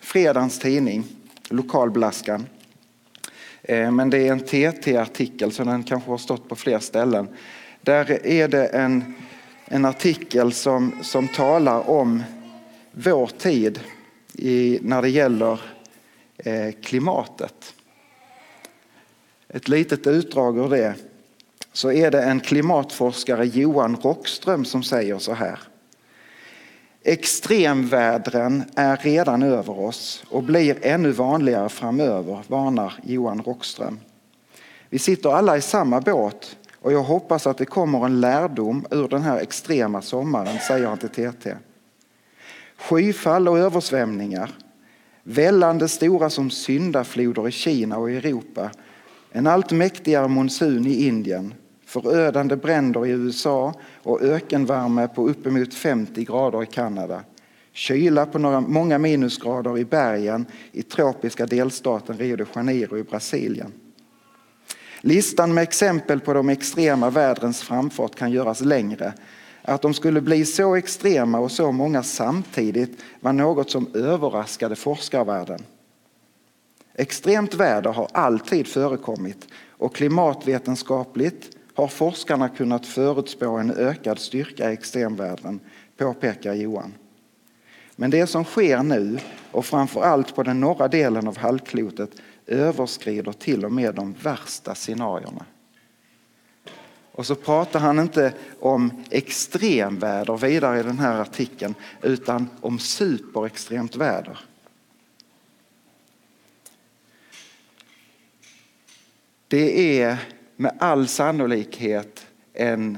Fredagens 0.01 0.59
tidning, 0.59 1.03
Lokalblaskan. 1.49 2.45
Eh, 3.61 3.91
men 3.91 4.09
det 4.09 4.27
är 4.27 4.31
en 4.31 4.39
TT-artikel 4.39 5.51
så 5.51 5.63
den 5.63 5.83
kanske 5.83 6.09
har 6.09 6.17
stått 6.17 6.49
på 6.49 6.55
fler 6.55 6.79
ställen. 6.79 7.27
Där 7.81 8.27
är 8.27 8.47
det 8.47 8.65
en, 8.65 9.15
en 9.65 9.85
artikel 9.85 10.53
som, 10.53 10.93
som 11.01 11.27
talar 11.27 11.89
om 11.89 12.23
vår 12.91 13.27
tid 13.27 13.79
i, 14.33 14.79
när 14.81 15.01
det 15.01 15.09
gäller 15.09 15.61
eh, 16.37 16.71
klimatet. 16.83 17.73
Ett 19.47 19.67
litet 19.67 20.07
utdrag 20.07 20.57
ur 20.57 20.69
det. 20.69 20.95
Så 21.73 21.91
är 21.91 22.11
det 22.11 22.23
en 22.23 22.39
klimatforskare, 22.39 23.45
Johan 23.45 23.95
Rockström, 23.95 24.65
som 24.65 24.83
säger 24.83 25.17
så 25.17 25.33
här. 25.33 25.59
Extremvädren 27.03 28.63
är 28.75 28.97
redan 28.97 29.43
över 29.43 29.79
oss 29.79 30.23
och 30.29 30.43
blir 30.43 30.77
ännu 30.81 31.11
vanligare 31.11 31.69
framöver, 31.69 32.39
varnar 32.47 32.93
Johan 33.03 33.41
Rockström. 33.41 33.99
Vi 34.89 34.99
sitter 34.99 35.29
alla 35.29 35.57
i 35.57 35.61
samma 35.61 36.01
båt 36.01 36.57
och 36.81 36.93
jag 36.93 37.03
hoppas 37.03 37.47
att 37.47 37.57
det 37.57 37.65
kommer 37.65 38.05
en 38.05 38.21
lärdom 38.21 38.85
ur 38.91 39.07
den 39.07 39.21
här 39.21 39.37
extrema 39.37 40.01
sommaren, 40.01 40.59
säger 40.67 40.87
han 40.87 40.97
till 40.97 41.09
TT. 41.09 41.53
Skyfall 42.77 43.47
och 43.47 43.59
översvämningar, 43.59 44.51
vällande 45.23 45.87
stora 45.87 46.29
som 46.29 46.49
syndafloder 46.49 47.47
i 47.47 47.51
Kina 47.51 47.97
och 47.97 48.11
Europa, 48.11 48.71
en 49.31 49.47
allt 49.47 49.71
mäktigare 49.71 50.27
monsun 50.27 50.87
i 50.87 51.07
Indien, 51.07 51.53
förödande 51.89 52.55
bränder 52.55 53.05
i 53.05 53.09
USA 53.09 53.73
och 54.03 54.21
ökenvärme 54.21 55.07
på 55.07 55.29
uppemot 55.29 55.73
50 55.73 56.23
grader 56.23 56.63
i 56.63 56.65
Kanada. 56.65 57.23
Kyla 57.71 58.25
på 58.25 58.39
några, 58.39 58.61
många 58.61 58.97
minusgrader 58.97 59.77
i 59.77 59.85
bergen 59.85 60.45
i 60.71 60.83
tropiska 60.83 61.45
delstaten 61.45 62.17
Rio 62.17 62.35
de 62.35 62.45
Janeiro 62.55 62.97
i 62.97 63.03
Brasilien. 63.03 63.73
Listan 65.01 65.53
med 65.53 65.63
exempel 65.63 66.19
på 66.19 66.33
de 66.33 66.49
extrema 66.49 67.09
vädrens 67.09 67.61
framfart 67.61 68.15
kan 68.15 68.31
göras 68.31 68.61
längre. 68.61 69.13
Att 69.61 69.81
de 69.81 69.93
skulle 69.93 70.21
bli 70.21 70.45
så 70.45 70.75
extrema 70.75 71.39
och 71.39 71.51
så 71.51 71.71
många 71.71 72.03
samtidigt 72.03 73.03
var 73.19 73.33
något 73.33 73.69
som 73.69 73.87
överraskade 73.93 74.75
forskarvärlden. 74.75 75.59
Extremt 76.93 77.53
väder 77.53 77.91
har 77.91 78.07
alltid 78.11 78.67
förekommit 78.67 79.47
och 79.69 79.95
klimatvetenskapligt 79.95 81.58
har 81.79 81.87
forskarna 81.87 82.49
kunnat 82.49 82.85
förutspå 82.85 83.57
en 83.57 83.71
ökad 83.71 84.19
styrka 84.19 84.71
i 84.71 84.73
extremvädren, 84.73 85.59
påpekar 85.97 86.53
Johan. 86.53 86.93
Men 87.95 88.09
det 88.09 88.27
som 88.27 88.43
sker 88.43 88.83
nu, 88.83 89.19
och 89.51 89.65
framför 89.65 90.01
allt 90.01 90.35
på 90.35 90.43
den 90.43 90.59
norra 90.59 90.87
delen 90.87 91.27
av 91.27 91.37
halvklotet, 91.37 92.11
överskrider 92.47 93.31
till 93.31 93.65
och 93.65 93.71
med 93.71 93.95
de 93.95 94.13
värsta 94.13 94.75
scenarierna. 94.75 95.45
Och 97.11 97.25
så 97.25 97.35
pratar 97.35 97.79
han 97.79 97.99
inte 97.99 98.33
om 98.59 99.03
extremväder 99.09 100.37
vidare 100.37 100.79
i 100.79 100.83
den 100.83 100.99
här 100.99 101.21
artikeln 101.21 101.75
utan 102.01 102.49
om 102.61 102.79
superextremt 102.79 103.95
väder. 103.95 104.39
Det 109.47 110.01
är 110.01 110.17
med 110.59 110.75
all 110.79 111.07
sannolikhet 111.07 112.27
en, 112.53 112.97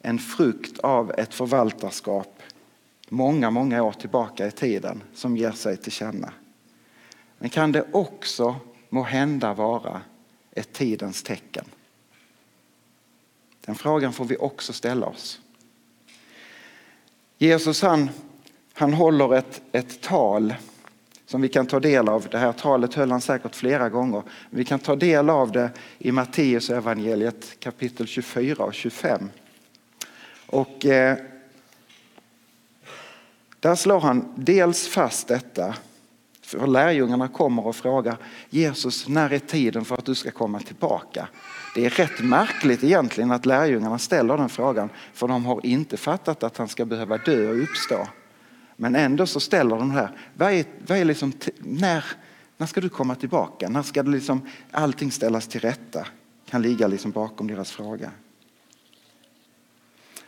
en 0.00 0.18
frukt 0.18 0.78
av 0.78 1.12
ett 1.18 1.34
förvaltarskap 1.34 2.42
många, 3.08 3.50
många 3.50 3.82
år 3.82 3.92
tillbaka 3.92 4.46
i 4.46 4.50
tiden 4.50 5.02
som 5.14 5.36
ger 5.36 5.50
sig 5.50 5.76
till 5.76 5.92
känna. 5.92 6.32
Men 7.38 7.50
kan 7.50 7.72
det 7.72 7.84
också 7.92 8.56
må 8.88 9.02
hända 9.02 9.54
vara 9.54 10.00
ett 10.52 10.72
tidens 10.72 11.22
tecken? 11.22 11.64
Den 13.60 13.74
frågan 13.74 14.12
får 14.12 14.24
vi 14.24 14.36
också 14.36 14.72
ställa 14.72 15.06
oss. 15.06 15.40
Jesus 17.38 17.82
han, 17.82 18.10
han 18.72 18.92
håller 18.92 19.34
ett, 19.34 19.62
ett 19.72 20.00
tal 20.00 20.54
som 21.32 21.40
vi 21.40 21.48
kan 21.48 21.66
ta 21.66 21.80
del 21.80 22.08
av. 22.08 22.26
Det 22.30 22.38
här 22.38 22.52
talet 22.52 22.94
höll 22.94 23.10
han 23.10 23.20
säkert 23.20 23.54
flera 23.54 23.88
gånger. 23.88 24.22
Vi 24.50 24.64
kan 24.64 24.78
ta 24.78 24.96
del 24.96 25.30
av 25.30 25.52
det 25.52 25.70
i 25.98 26.12
Matteus 26.12 26.70
evangeliet 26.70 27.60
kapitel 27.60 28.06
24 28.06 28.64
och 28.64 28.74
25. 28.74 29.30
Och 30.46 30.86
eh, 30.86 31.16
där 33.60 33.74
slår 33.74 34.00
han 34.00 34.32
dels 34.36 34.88
fast 34.88 35.28
detta, 35.28 35.74
för 36.42 36.66
lärjungarna 36.66 37.28
kommer 37.28 37.66
och 37.66 37.76
frågar 37.76 38.16
Jesus, 38.50 39.08
när 39.08 39.32
är 39.32 39.38
tiden 39.38 39.84
för 39.84 39.94
att 39.94 40.04
du 40.04 40.14
ska 40.14 40.30
komma 40.30 40.60
tillbaka? 40.60 41.28
Det 41.74 41.84
är 41.84 41.90
rätt 41.90 42.20
märkligt 42.20 42.84
egentligen 42.84 43.30
att 43.30 43.46
lärjungarna 43.46 43.98
ställer 43.98 44.36
den 44.36 44.48
frågan, 44.48 44.90
för 45.12 45.28
de 45.28 45.46
har 45.46 45.66
inte 45.66 45.96
fattat 45.96 46.42
att 46.42 46.56
han 46.56 46.68
ska 46.68 46.84
behöva 46.84 47.18
dö 47.18 47.50
och 47.50 47.62
uppstå. 47.62 48.06
Men 48.82 48.96
ändå 48.96 49.26
så 49.26 49.40
ställer 49.40 49.76
de 49.76 49.90
här, 49.90 50.10
vad 50.34 50.52
är, 50.52 50.64
vad 50.86 50.98
är 50.98 51.04
liksom, 51.04 51.32
när, 51.58 52.04
när 52.56 52.66
ska 52.66 52.80
du 52.80 52.88
komma 52.88 53.14
tillbaka? 53.14 53.68
När 53.68 53.82
ska 53.82 54.02
det 54.02 54.10
liksom, 54.10 54.48
allting 54.70 55.10
ställas 55.10 55.48
till 55.48 55.60
rätta? 55.60 56.06
Kan 56.50 56.62
ligga 56.62 56.86
liksom 56.86 57.10
bakom 57.10 57.46
deras 57.46 57.70
fråga. 57.70 58.10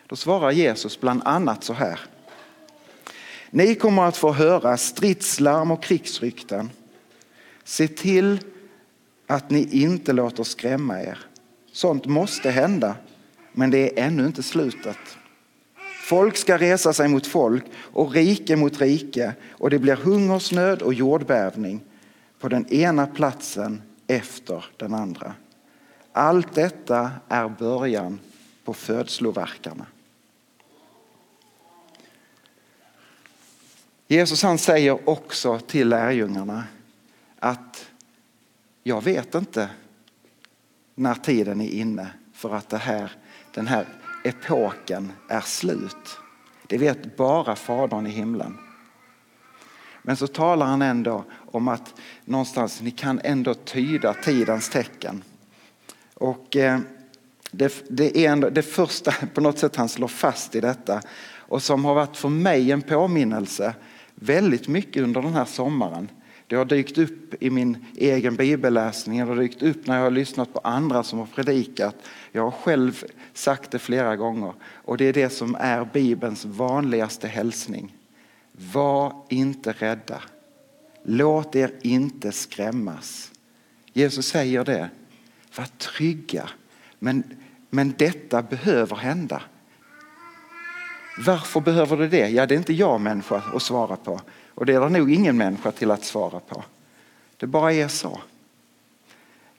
Då 0.06 0.16
svarar 0.16 0.50
Jesus 0.50 1.00
bland 1.00 1.22
annat 1.24 1.64
så 1.64 1.72
här. 1.72 2.00
Ni 3.50 3.74
kommer 3.74 4.02
att 4.02 4.16
få 4.16 4.32
höra 4.32 4.76
stridslarm 4.76 5.70
och 5.70 5.82
krigsrykten. 5.82 6.70
Se 7.64 7.88
till 7.88 8.38
att 9.26 9.50
ni 9.50 9.82
inte 9.82 10.12
låter 10.12 10.44
skrämma 10.44 11.00
er. 11.00 11.18
Sånt 11.72 12.06
måste 12.06 12.50
hända, 12.50 12.96
men 13.52 13.70
det 13.70 14.00
är 14.00 14.06
ännu 14.06 14.26
inte 14.26 14.42
slutet. 14.42 14.98
Folk 16.04 16.36
ska 16.36 16.58
resa 16.58 16.92
sig 16.92 17.08
mot 17.08 17.26
folk 17.26 17.64
och 17.76 18.12
rike 18.12 18.56
mot 18.56 18.80
rike 18.80 19.34
och 19.50 19.70
det 19.70 19.78
blir 19.78 19.96
hungersnöd 19.96 20.82
och 20.82 20.94
jordbävning 20.94 21.80
på 22.38 22.48
den 22.48 22.66
ena 22.72 23.06
platsen 23.06 23.82
efter 24.06 24.64
den 24.76 24.94
andra. 24.94 25.34
Allt 26.12 26.54
detta 26.54 27.10
är 27.28 27.48
början 27.48 28.20
på 28.64 28.74
födsloverkarna. 28.74 29.86
Jesus 34.08 34.42
han 34.42 34.58
säger 34.58 35.08
också 35.08 35.58
till 35.58 35.88
lärjungarna 35.88 36.64
att 37.38 37.90
jag 38.82 39.04
vet 39.04 39.34
inte 39.34 39.70
när 40.94 41.14
tiden 41.14 41.60
är 41.60 41.70
inne 41.70 42.10
för 42.32 42.54
att 42.54 42.68
det 42.68 42.78
här, 42.78 43.12
den 43.54 43.66
här 43.66 43.86
epoken 44.24 45.12
är 45.28 45.40
slut. 45.40 46.18
Det 46.66 46.78
vet 46.78 47.16
bara 47.16 47.56
Fadern 47.56 48.06
i 48.06 48.10
himlen. 48.10 48.58
Men 50.02 50.16
så 50.16 50.26
talar 50.26 50.66
han 50.66 50.82
ändå 50.82 51.24
om 51.30 51.68
att 51.68 51.94
någonstans 52.24 52.80
ni 52.80 52.90
kan 52.90 53.20
ändå 53.24 53.54
tyda 53.54 54.14
tidens 54.14 54.68
tecken. 54.68 55.24
Och 56.14 56.56
eh, 56.56 56.78
det, 57.50 57.84
det 57.88 58.18
är 58.18 58.32
ändå 58.32 58.50
det 58.50 58.62
första 58.62 59.12
på 59.34 59.40
något 59.40 59.58
sätt 59.58 59.76
han 59.76 59.88
slår 59.88 60.08
fast 60.08 60.54
i 60.54 60.60
detta 60.60 61.02
och 61.38 61.62
som 61.62 61.84
har 61.84 61.94
varit 61.94 62.16
för 62.16 62.28
mig 62.28 62.72
en 62.72 62.82
påminnelse 62.82 63.74
väldigt 64.14 64.68
mycket 64.68 65.02
under 65.02 65.22
den 65.22 65.34
här 65.34 65.44
sommaren. 65.44 66.08
Det 66.46 66.56
har 66.56 66.64
dykt 66.64 66.98
upp 66.98 67.42
i 67.42 67.50
min 67.50 67.86
egen 67.96 68.36
bibelläsning, 68.36 69.18
det 69.18 69.24
har 69.24 69.36
dykt 69.36 69.62
upp 69.62 69.86
när 69.86 69.96
jag 69.96 70.02
har 70.02 70.10
lyssnat 70.10 70.52
på 70.52 70.58
andra 70.58 71.02
som 71.02 71.18
har 71.18 71.26
predikat. 71.26 71.96
Jag 72.32 72.42
har 72.42 72.50
själv 72.50 73.04
sagt 73.32 73.70
det 73.70 73.78
flera 73.78 74.16
gånger 74.16 74.52
och 74.62 74.96
det 74.96 75.04
är 75.04 75.12
det 75.12 75.30
som 75.30 75.56
är 75.60 75.88
Bibelns 75.92 76.44
vanligaste 76.44 77.28
hälsning. 77.28 77.96
Var 78.52 79.12
inte 79.28 79.72
rädda. 79.72 80.22
Låt 81.02 81.56
er 81.56 81.70
inte 81.82 82.32
skrämmas. 82.32 83.32
Jesus 83.92 84.26
säger 84.26 84.64
det. 84.64 84.90
Var 85.56 85.64
trygga. 85.64 86.48
Men, 86.98 87.24
men 87.70 87.94
detta 87.98 88.42
behöver 88.42 88.96
hända. 88.96 89.42
Varför 91.26 91.60
behöver 91.60 91.96
det 91.96 92.08
det? 92.08 92.28
Ja, 92.28 92.46
det 92.46 92.54
är 92.54 92.58
inte 92.58 92.72
jag 92.72 93.00
människa 93.00 93.42
att 93.54 93.62
svara 93.62 93.96
på. 93.96 94.20
Och 94.54 94.66
det 94.66 94.74
är 94.74 94.80
det 94.80 94.88
nog 94.88 95.12
ingen 95.12 95.36
människa 95.36 95.72
till 95.72 95.90
att 95.90 96.04
svara 96.04 96.40
på. 96.40 96.64
Det 97.36 97.46
bara 97.46 97.72
är 97.72 97.88
så. 97.88 98.20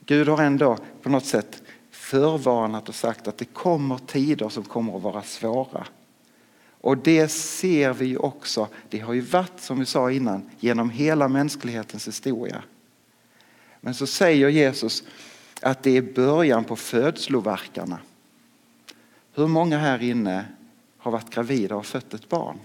Gud 0.06 0.28
har 0.28 0.44
ändå 0.44 0.78
på 1.02 1.10
något 1.10 1.26
sätt 1.26 1.62
förvarnat 1.92 2.90
och 2.90 2.96
sagt 2.96 3.28
att 3.28 3.38
det 3.38 3.46
kommer 3.46 3.98
tider 3.98 4.50
som 4.50 4.64
kommer 4.64 4.96
att 4.96 5.02
vara 5.02 5.22
svåra. 5.22 5.88
Och 6.82 6.98
det 6.98 7.28
ser 7.28 7.94
vi 7.94 8.18
också. 8.18 8.68
Det 8.90 9.00
har 9.00 9.14
ju 9.14 9.22
varit, 9.22 9.60
som 9.60 9.80
vi 9.80 9.86
sa 9.86 10.12
innan, 10.12 10.50
genom 10.60 10.90
hela 10.90 11.28
mänsklighetens 11.28 12.08
historia. 12.08 12.64
Men 13.82 13.94
så 13.94 14.08
säger 14.08 14.50
Jesus 14.50 15.04
att 15.62 15.84
det 15.84 15.98
är 15.98 16.02
början 16.02 16.64
på 16.64 16.76
födsloverkarna. 16.76 18.00
Hur 19.34 19.48
många 19.48 19.78
här 19.78 20.02
inne 20.04 20.46
har 20.98 21.12
varit 21.12 21.30
gravida 21.30 21.76
och 21.76 21.86
fött 21.86 22.14
ett 22.14 22.30
barn? 22.30 22.58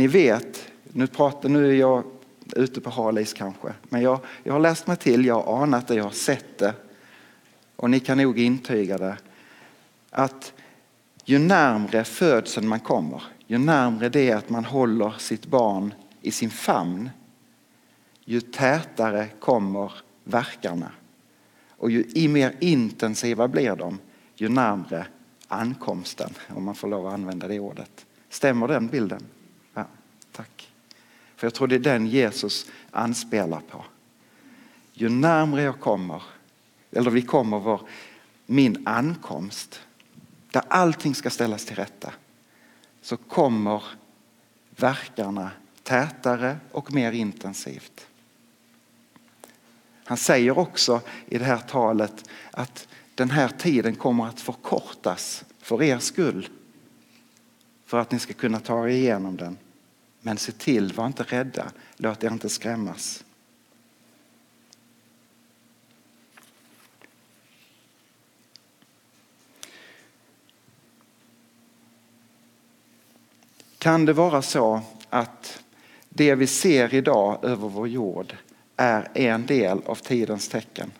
Ni 0.00 0.06
vet, 0.06 0.72
nu, 0.92 1.06
pratar, 1.06 1.48
nu 1.48 1.70
är 1.70 1.74
jag 1.74 2.04
ute 2.56 2.80
på 2.80 2.90
halis 2.90 3.32
kanske, 3.32 3.72
men 3.82 4.02
jag, 4.02 4.20
jag 4.42 4.52
har 4.52 4.60
läst 4.60 4.86
mig 4.86 4.96
till, 4.96 5.24
jag 5.24 5.42
har 5.42 5.62
anat 5.62 5.88
det, 5.88 5.94
jag 5.94 6.04
har 6.04 6.10
sett 6.10 6.58
det 6.58 6.74
och 7.76 7.90
ni 7.90 8.00
kan 8.00 8.18
nog 8.18 8.38
intyga 8.38 8.98
det. 8.98 9.16
Att 10.10 10.52
ju 11.24 11.38
närmre 11.38 12.04
födseln 12.04 12.68
man 12.68 12.80
kommer, 12.80 13.22
ju 13.46 13.58
närmre 13.58 14.08
det 14.08 14.30
är 14.30 14.36
att 14.36 14.50
man 14.50 14.64
håller 14.64 15.14
sitt 15.18 15.46
barn 15.46 15.94
i 16.20 16.30
sin 16.30 16.50
famn, 16.50 17.10
ju 18.24 18.40
tätare 18.40 19.28
kommer 19.40 19.92
verkarna. 20.24 20.92
Och 21.68 21.90
ju 21.90 22.28
mer 22.28 22.56
intensiva 22.60 23.48
blir 23.48 23.76
de, 23.76 23.98
ju 24.34 24.48
närmre 24.48 25.06
ankomsten, 25.48 26.30
om 26.48 26.64
man 26.64 26.74
får 26.74 26.88
lov 26.88 27.06
att 27.06 27.14
använda 27.14 27.48
det 27.48 27.60
ordet. 27.60 28.06
Stämmer 28.28 28.68
den 28.68 28.86
bilden? 28.86 29.22
För 31.40 31.46
jag 31.46 31.54
tror 31.54 31.68
det 31.68 31.74
är 31.74 31.78
den 31.78 32.06
Jesus 32.06 32.66
anspelar 32.90 33.60
på. 33.60 33.84
Ju 34.92 35.08
närmre 35.08 35.62
jag 35.62 35.80
kommer, 35.80 36.22
eller 36.90 37.10
vi 37.10 37.22
kommer 37.22 37.58
vår, 37.58 37.80
min 38.46 38.86
ankomst, 38.86 39.80
där 40.50 40.62
allting 40.68 41.14
ska 41.14 41.30
ställas 41.30 41.64
till 41.64 41.76
rätta, 41.76 42.12
så 43.02 43.16
kommer 43.16 43.82
verkarna 44.76 45.50
tätare 45.82 46.56
och 46.72 46.92
mer 46.92 47.12
intensivt. 47.12 48.06
Han 50.04 50.16
säger 50.16 50.58
också 50.58 51.00
i 51.26 51.38
det 51.38 51.44
här 51.44 51.58
talet 51.58 52.30
att 52.50 52.88
den 53.14 53.30
här 53.30 53.48
tiden 53.48 53.94
kommer 53.94 54.26
att 54.26 54.40
förkortas 54.40 55.44
för 55.58 55.82
er 55.82 55.98
skull. 55.98 56.48
För 57.86 57.98
att 57.98 58.10
ni 58.10 58.18
ska 58.18 58.32
kunna 58.32 58.60
ta 58.60 58.84
er 58.84 58.92
igenom 58.92 59.36
den. 59.36 59.56
Men 60.20 60.36
se 60.36 60.52
till, 60.52 60.92
var 60.92 61.06
inte 61.06 61.22
rädda, 61.22 61.72
låt 61.96 62.24
er 62.24 62.30
inte 62.30 62.48
skrämmas. 62.48 63.24
Kan 73.78 74.04
det 74.04 74.12
vara 74.12 74.42
så 74.42 74.80
att 75.10 75.62
det 76.08 76.34
vi 76.34 76.46
ser 76.46 76.94
idag 76.94 77.44
över 77.44 77.68
vår 77.68 77.88
jord 77.88 78.36
är 78.76 79.08
en 79.14 79.46
del 79.46 79.80
av 79.86 79.94
tidens 79.94 80.48
tecken? 80.48 80.92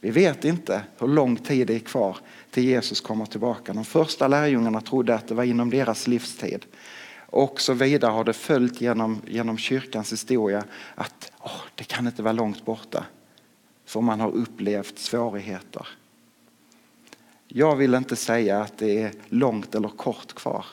Vi 0.00 0.10
vet 0.10 0.44
inte 0.44 0.82
hur 0.98 1.08
lång 1.08 1.36
tid 1.36 1.66
det 1.66 1.74
är 1.74 1.78
kvar 1.78 2.16
till 2.50 2.64
Jesus 2.64 3.00
kommer 3.00 3.26
tillbaka. 3.26 3.72
De 3.72 3.84
första 3.84 4.28
lärjungarna 4.28 4.80
trodde 4.80 5.14
att 5.14 5.28
det 5.28 5.34
var 5.34 5.44
inom 5.44 5.70
deras 5.70 6.06
livstid 6.06 6.66
och 7.34 7.60
så 7.60 7.72
vidare 7.72 8.10
har 8.10 8.24
det 8.24 8.32
följt 8.32 8.80
genom, 8.80 9.22
genom 9.26 9.58
kyrkans 9.58 10.12
historia 10.12 10.64
att 10.94 11.32
oh, 11.40 11.60
det 11.74 11.84
kan 11.84 12.06
inte 12.06 12.22
vara 12.22 12.32
långt 12.32 12.64
borta. 12.64 13.06
För 13.84 14.00
man 14.00 14.20
har 14.20 14.30
upplevt 14.30 14.98
svårigheter. 14.98 15.88
Jag 17.48 17.76
vill 17.76 17.94
inte 17.94 18.16
säga 18.16 18.60
att 18.60 18.78
det 18.78 19.02
är 19.02 19.12
långt 19.28 19.74
eller 19.74 19.88
kort 19.88 20.32
kvar. 20.34 20.66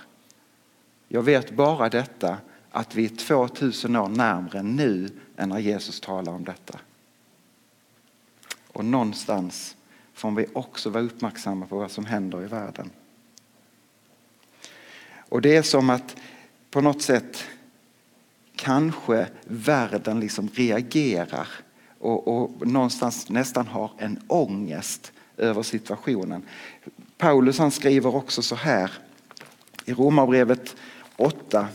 Jag 1.07 1.21
vet 1.21 1.51
bara 1.51 1.89
detta 1.89 2.37
att 2.71 2.95
vi 2.95 3.05
är 3.05 3.15
2000 3.15 3.95
år 3.95 4.09
närmre 4.09 4.63
nu 4.63 5.09
än 5.37 5.49
när 5.49 5.59
Jesus 5.59 6.01
talar 6.01 6.33
om 6.33 6.43
detta. 6.43 6.79
Och 8.67 8.85
någonstans 8.85 9.75
får 10.13 10.31
vi 10.31 10.45
också 10.53 10.89
vara 10.89 11.03
uppmärksamma 11.03 11.65
på 11.65 11.77
vad 11.79 11.91
som 11.91 12.05
händer 12.05 12.43
i 12.43 12.47
världen. 12.47 12.89
Och 15.29 15.41
det 15.41 15.55
är 15.55 15.61
som 15.61 15.89
att 15.89 16.15
på 16.71 16.81
något 16.81 17.01
sätt 17.01 17.43
kanske 18.55 19.27
världen 19.43 20.19
liksom 20.19 20.49
reagerar 20.53 21.47
och, 21.99 22.27
och 22.27 22.67
någonstans 22.67 23.29
nästan 23.29 23.67
har 23.67 23.91
en 23.97 24.19
ångest 24.27 25.11
över 25.37 25.63
situationen. 25.63 26.45
Paulus 27.17 27.57
han 27.57 27.71
skriver 27.71 28.15
också 28.15 28.41
så 28.41 28.55
här 28.55 28.91
I 29.85 29.93
Romarbrevet 29.93 30.75
8 31.15 31.67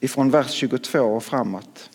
ifrån 0.00 0.30
vers 0.30 0.50
22 0.50 1.00
och 1.00 1.24
framåt. 1.24 1.90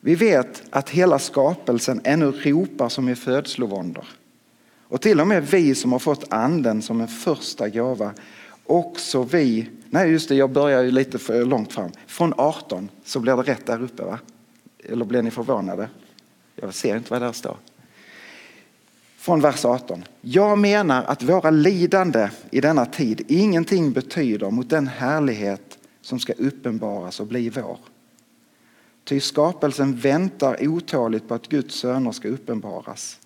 Vi 0.00 0.14
vet 0.14 0.62
att 0.70 0.90
hela 0.90 1.18
skapelsen 1.18 2.00
ännu 2.04 2.30
ropar 2.30 2.88
som 2.88 3.08
i 3.08 3.16
födslovåndor. 3.16 4.06
Och 4.88 5.00
till 5.00 5.20
och 5.20 5.26
med 5.26 5.46
vi 5.46 5.74
som 5.74 5.92
har 5.92 5.98
fått 5.98 6.32
anden 6.32 6.82
som 6.82 7.00
en 7.00 7.08
första 7.08 7.68
gåva, 7.68 8.12
också 8.66 9.22
vi, 9.22 9.68
nej 9.90 10.10
just 10.10 10.28
det, 10.28 10.34
jag 10.34 10.50
börjar 10.50 10.82
ju 10.82 10.90
lite 10.90 11.18
för 11.18 11.44
långt 11.44 11.72
fram. 11.72 11.90
Från 12.06 12.34
18 12.36 12.88
så 13.04 13.20
blir 13.20 13.36
det 13.36 13.42
rätt 13.42 13.66
där 13.66 13.82
uppe 13.82 14.02
va? 14.02 14.18
Eller 14.84 15.04
blir 15.04 15.22
ni 15.22 15.30
förvånade? 15.30 15.88
Jag 16.54 16.74
ser 16.74 16.96
inte 16.96 17.10
vad 17.10 17.22
där 17.22 17.32
står. 17.32 17.56
Från 19.16 19.40
vers 19.40 19.64
18. 19.64 20.04
Jag 20.20 20.58
menar 20.58 21.04
att 21.04 21.22
våra 21.22 21.50
lidande 21.50 22.28
i 22.50 22.60
denna 22.60 22.86
tid 22.86 23.24
ingenting 23.28 23.92
betyder 23.92 24.50
mot 24.50 24.70
den 24.70 24.86
härlighet 24.86 25.78
som 26.00 26.18
ska 26.18 26.32
uppenbaras 26.32 27.20
och 27.20 27.26
bli 27.26 27.50
vår. 27.50 27.78
Ty 29.04 29.20
skapelsen 29.20 29.96
väntar 29.96 30.68
otåligt 30.68 31.28
på 31.28 31.34
att 31.34 31.48
Guds 31.48 31.74
söner 31.74 32.12
ska 32.12 32.28
uppenbaras. 32.28 33.18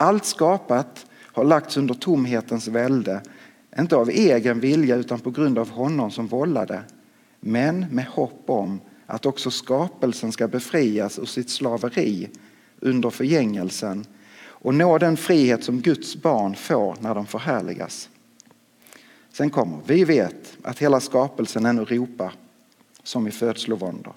Allt 0.00 0.24
skapat 0.24 1.06
har 1.12 1.44
lagts 1.44 1.76
under 1.76 1.94
tomhetens 1.94 2.68
välde, 2.68 3.20
inte 3.78 3.96
av 3.96 4.08
egen 4.10 4.60
vilja 4.60 4.96
utan 4.96 5.20
på 5.20 5.30
grund 5.30 5.58
av 5.58 5.70
honom 5.70 6.10
som 6.10 6.26
vållade, 6.26 6.82
men 7.40 7.86
med 7.90 8.06
hopp 8.06 8.42
om 8.46 8.80
att 9.06 9.26
också 9.26 9.50
skapelsen 9.50 10.32
ska 10.32 10.48
befrias 10.48 11.18
ur 11.18 11.24
sitt 11.24 11.50
slaveri 11.50 12.28
under 12.80 13.10
förgängelsen 13.10 14.04
och 14.42 14.74
nå 14.74 14.98
den 14.98 15.16
frihet 15.16 15.64
som 15.64 15.80
Guds 15.80 16.16
barn 16.16 16.54
får 16.54 16.96
när 17.00 17.14
de 17.14 17.26
förhärligas. 17.26 18.08
Sen 19.32 19.50
kommer, 19.50 19.78
vi 19.86 20.04
vet 20.04 20.56
att 20.62 20.78
hela 20.78 21.00
skapelsen 21.00 21.66
ännu 21.66 21.84
ropar 21.84 22.32
som 23.02 23.28
i 23.28 23.30
födslovåndor. 23.30 24.14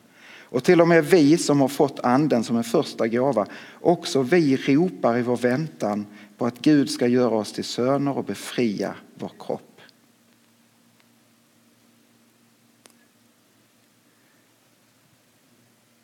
Och 0.53 0.63
till 0.63 0.81
och 0.81 0.87
med 0.87 1.05
vi 1.05 1.37
som 1.37 1.61
har 1.61 1.67
fått 1.67 1.99
anden 1.99 2.43
som 2.43 2.57
en 2.57 2.63
första 2.63 3.07
gåva, 3.07 3.47
också 3.81 4.21
vi 4.21 4.57
ropar 4.57 5.17
i 5.17 5.21
vår 5.21 5.37
väntan 5.37 6.05
på 6.37 6.45
att 6.45 6.59
Gud 6.59 6.89
ska 6.89 7.07
göra 7.07 7.35
oss 7.35 7.53
till 7.53 7.63
söner 7.63 8.17
och 8.17 8.23
befria 8.23 8.95
vår 9.15 9.31
kropp. 9.39 9.81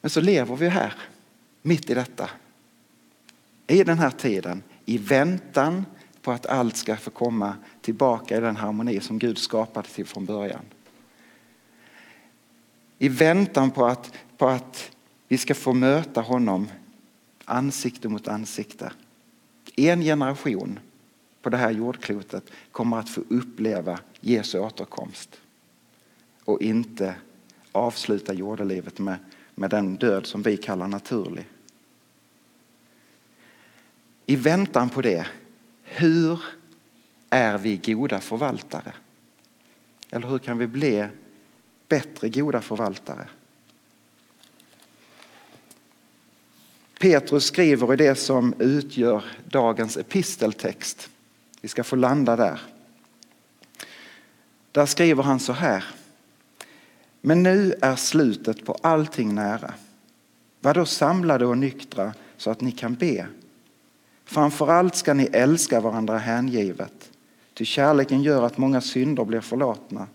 Men 0.01 0.09
så 0.09 0.21
lever 0.21 0.55
vi 0.55 0.69
här, 0.69 0.93
mitt 1.62 1.89
i 1.89 1.93
detta. 1.93 2.29
I 3.67 3.83
den 3.83 3.99
här 3.99 4.12
tiden, 4.12 4.63
i 4.85 4.97
väntan 4.97 5.85
på 6.21 6.31
att 6.31 6.45
allt 6.45 6.75
ska 6.75 6.97
få 6.97 7.09
komma 7.09 7.55
tillbaka 7.81 8.38
i 8.38 8.39
den 8.39 8.55
harmoni 8.55 8.99
som 8.99 9.19
Gud 9.19 9.38
skapade 9.38 9.88
till 9.88 10.05
från 10.05 10.25
början. 10.25 10.65
I 12.97 13.09
väntan 13.09 13.71
på 13.71 13.85
att, 13.85 14.13
på 14.39 14.47
att 14.47 14.91
vi 15.28 15.38
ska 15.38 15.56
få 15.56 15.73
möta 15.73 16.21
honom 16.21 16.67
ansikte 17.45 18.10
mot 18.10 18.28
ansikte. 18.28 18.91
En 19.75 20.02
generation 20.02 20.80
på 21.41 21.49
det 21.49 21.58
här 21.58 21.71
jordklotet 21.71 22.52
kommer 22.71 22.99
att 22.99 23.10
få 23.10 23.21
uppleva 23.30 23.99
Jesu 24.19 24.60
återkomst 24.60 25.41
och 26.45 26.62
inte 26.62 27.15
avsluta 27.71 28.34
jordelivet 28.34 28.99
med, 28.99 29.17
med 29.56 29.69
den 29.69 29.95
död 29.95 30.25
som 30.25 30.41
vi 30.41 30.58
kallar 30.58 30.88
naturlig. 30.88 31.45
I 34.25 34.36
väntan 34.36 34.89
på 34.89 35.02
det, 35.02 35.28
hur 35.84 36.43
är 37.30 37.58
vi 37.58 37.78
goda 37.78 38.19
förvaltare? 38.19 38.93
Eller 40.10 40.28
hur 40.28 40.39
kan 40.39 40.58
vi 40.58 40.67
bli 40.67 41.08
bättre 41.88 42.30
goda 42.30 42.62
förvaltare? 42.62 43.28
Petrus 46.99 47.45
skriver 47.45 47.93
i 47.93 47.95
det 47.95 48.15
som 48.15 48.53
utgör 48.59 49.23
dagens 49.49 49.97
episteltext. 49.97 51.09
Vi 51.62 51.67
ska 51.67 51.83
få 51.83 51.95
landa 51.95 52.35
där. 52.35 52.62
Där 54.71 54.85
skriver 54.85 55.23
han 55.23 55.39
så 55.39 55.53
här. 55.53 55.83
Men 57.21 57.43
nu 57.43 57.73
är 57.81 57.95
slutet 57.95 58.65
på 58.65 58.77
allting 58.81 59.35
nära. 59.35 59.73
Var 60.59 60.73
då 60.73 60.85
samlade 60.85 61.45
och 61.45 61.57
nyktra 61.57 62.13
så 62.38 62.51
att 62.51 62.62
ni 62.62 62.71
kan 62.71 62.95
be. 62.95 63.27
Framförallt 64.25 64.95
ska 64.95 65.13
ni 65.13 65.29
älska 65.33 65.81
varandra 65.81 66.17
hängivet, 66.17 67.12
ty 67.53 67.65
kärleken 67.65 68.23
gör 68.23 68.45
att 68.45 68.57
många 68.57 68.81
synder 68.81 69.25
blir 69.25 69.41
förlåtna. 69.41 70.07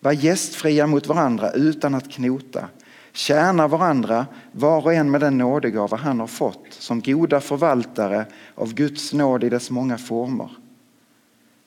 Var 0.00 0.12
gästfria 0.12 0.86
mot 0.86 1.06
varandra 1.06 1.50
utan 1.52 1.94
att 1.94 2.10
knota. 2.12 2.68
Tjäna 3.16 3.68
varandra, 3.68 4.26
var 4.52 4.82
och 4.82 4.94
en 4.94 5.10
med 5.10 5.20
den 5.20 5.38
nådegåva 5.38 5.96
han 5.96 6.20
har 6.20 6.26
fått, 6.26 6.66
som 6.70 7.00
goda 7.00 7.40
förvaltare 7.40 8.26
av 8.54 8.74
Guds 8.74 9.12
nåd 9.12 9.44
i 9.44 9.48
dess 9.48 9.70
många 9.70 9.98
former. 9.98 10.50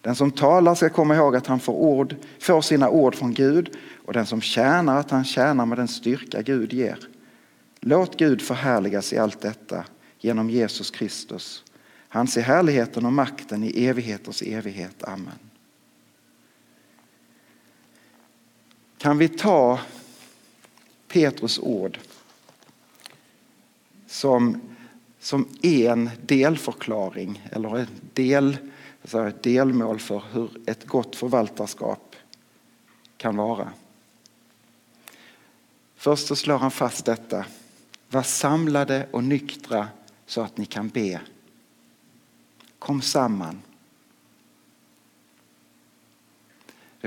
Den 0.01 0.15
som 0.15 0.31
talar 0.31 0.75
ska 0.75 0.89
komma 0.89 1.15
ihåg 1.15 1.35
att 1.35 1.47
han 1.47 1.59
får, 1.59 1.73
ord, 1.73 2.15
får 2.39 2.61
sina 2.61 2.89
ord 2.89 3.15
från 3.15 3.33
Gud 3.33 3.77
och 4.05 4.13
den 4.13 4.25
som 4.25 4.41
tjänar 4.41 4.99
att 4.99 5.11
han 5.11 5.23
tjänar 5.23 5.65
med 5.65 5.77
den 5.77 5.87
styrka 5.87 6.41
Gud 6.41 6.73
ger. 6.73 6.99
Låt 7.79 8.17
Gud 8.17 8.41
förhärligas 8.41 9.13
i 9.13 9.17
allt 9.17 9.41
detta 9.41 9.83
genom 10.19 10.49
Jesus 10.49 10.91
Kristus. 10.91 11.63
Han 12.09 12.27
ser 12.27 12.41
härligheten 12.41 13.05
och 13.05 13.13
makten 13.13 13.63
i 13.63 13.85
evigheters 13.85 14.41
evighet. 14.41 15.03
Amen. 15.03 15.39
Kan 18.97 19.17
vi 19.17 19.29
ta 19.29 19.79
Petrus 21.07 21.59
ord 21.59 21.99
som, 24.07 24.61
som 25.19 25.47
en 25.61 26.09
delförklaring 26.21 27.47
eller 27.51 27.77
ett 27.77 27.89
del, 28.13 28.57
delmål 29.41 29.99
för 29.99 30.23
hur 30.31 30.49
ett 30.65 30.85
gott 30.85 31.15
förvaltarskap 31.15 32.15
kan 33.17 33.35
vara. 33.35 33.71
Först 35.95 36.27
så 36.27 36.35
slår 36.35 36.57
han 36.57 36.71
fast 36.71 37.05
detta. 37.05 37.45
Var 38.09 38.23
samlade 38.23 39.07
och 39.11 39.23
nyktra 39.23 39.87
så 40.25 40.41
att 40.41 40.57
ni 40.57 40.65
kan 40.65 40.89
be. 40.89 41.21
Kom 42.79 43.01
samman. 43.01 43.61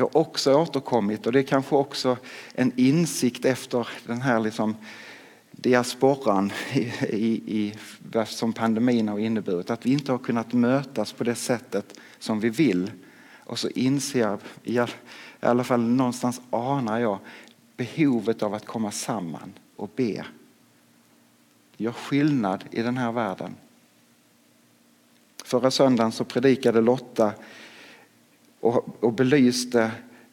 Det 0.00 0.04
har 0.04 0.16
också 0.16 0.54
återkommit 0.54 1.26
och 1.26 1.32
det 1.32 1.38
är 1.38 1.42
kanske 1.42 1.74
också 1.74 2.16
en 2.54 2.72
insikt 2.76 3.44
efter 3.44 3.88
den 4.06 4.20
här 4.20 4.40
liksom 4.40 4.76
diasporan 5.50 6.52
i, 6.72 6.78
i, 7.08 7.42
i, 7.46 7.74
som 8.26 8.52
pandemin 8.52 9.08
har 9.08 9.18
inneburit. 9.18 9.70
Att 9.70 9.86
vi 9.86 9.92
inte 9.92 10.12
har 10.12 10.18
kunnat 10.18 10.52
mötas 10.52 11.12
på 11.12 11.24
det 11.24 11.34
sättet 11.34 11.94
som 12.18 12.40
vi 12.40 12.48
vill. 12.48 12.90
Och 13.44 13.58
så 13.58 13.68
inser 13.68 14.20
jag, 14.20 14.40
i 14.64 15.46
alla 15.46 15.64
fall 15.64 15.80
någonstans 15.80 16.40
anar 16.50 16.98
jag, 16.98 17.18
behovet 17.76 18.42
av 18.42 18.54
att 18.54 18.66
komma 18.66 18.90
samman 18.90 19.52
och 19.76 19.90
be 19.96 20.24
gör 21.76 21.92
skillnad 21.92 22.64
i 22.70 22.82
den 22.82 22.96
här 22.96 23.12
världen. 23.12 23.54
Förra 25.44 25.70
söndagen 25.70 26.12
så 26.12 26.24
predikade 26.24 26.80
Lotta 26.80 27.32
och, 28.61 29.05
och 29.05 29.12
belyste 29.12 29.90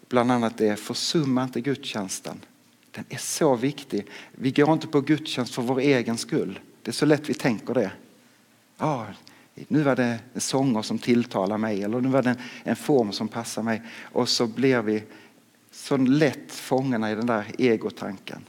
bland 0.10 0.32
annat 0.32 0.58
det, 0.58 0.76
försumma 0.76 1.44
inte 1.44 1.62
gudstjänsten. 1.62 2.46
Den 2.92 3.06
är 3.10 3.18
så 3.18 3.56
viktig. 3.56 4.06
Vi 4.32 4.52
går 4.52 4.74
inte 4.74 4.88
på 4.88 5.02
gudstjänst 5.02 5.56
för 5.56 5.62
vår 5.62 5.80
egen 5.80 6.18
skull. 6.18 6.60
Det 6.82 6.92
är 6.92 6.94
så 6.94 7.06
lätt 7.06 7.30
vi 7.30 7.34
tänker 7.34 7.74
det. 7.74 7.92
Ja, 8.78 9.06
nu 9.68 9.84
var 9.84 9.96
det 9.96 10.20
sånger 10.36 10.82
som 10.82 11.00
tilltalar 11.00 11.58
mig 11.58 11.84
eller 11.84 12.02
nu 12.02 12.10
var 12.10 12.22
det 12.22 12.36
en 12.64 12.76
form 12.76 13.12
som 13.12 13.28
passar 13.28 13.64
mig. 13.64 13.82
Och 14.02 14.30
så 14.30 14.48
blir 14.48 14.82
vi 14.82 15.04
så 15.72 15.98
lätt 15.98 16.52
fångna 16.52 17.12
i 17.12 17.16
den 17.16 17.26
där 17.26 17.46
egotanken. 17.58 18.42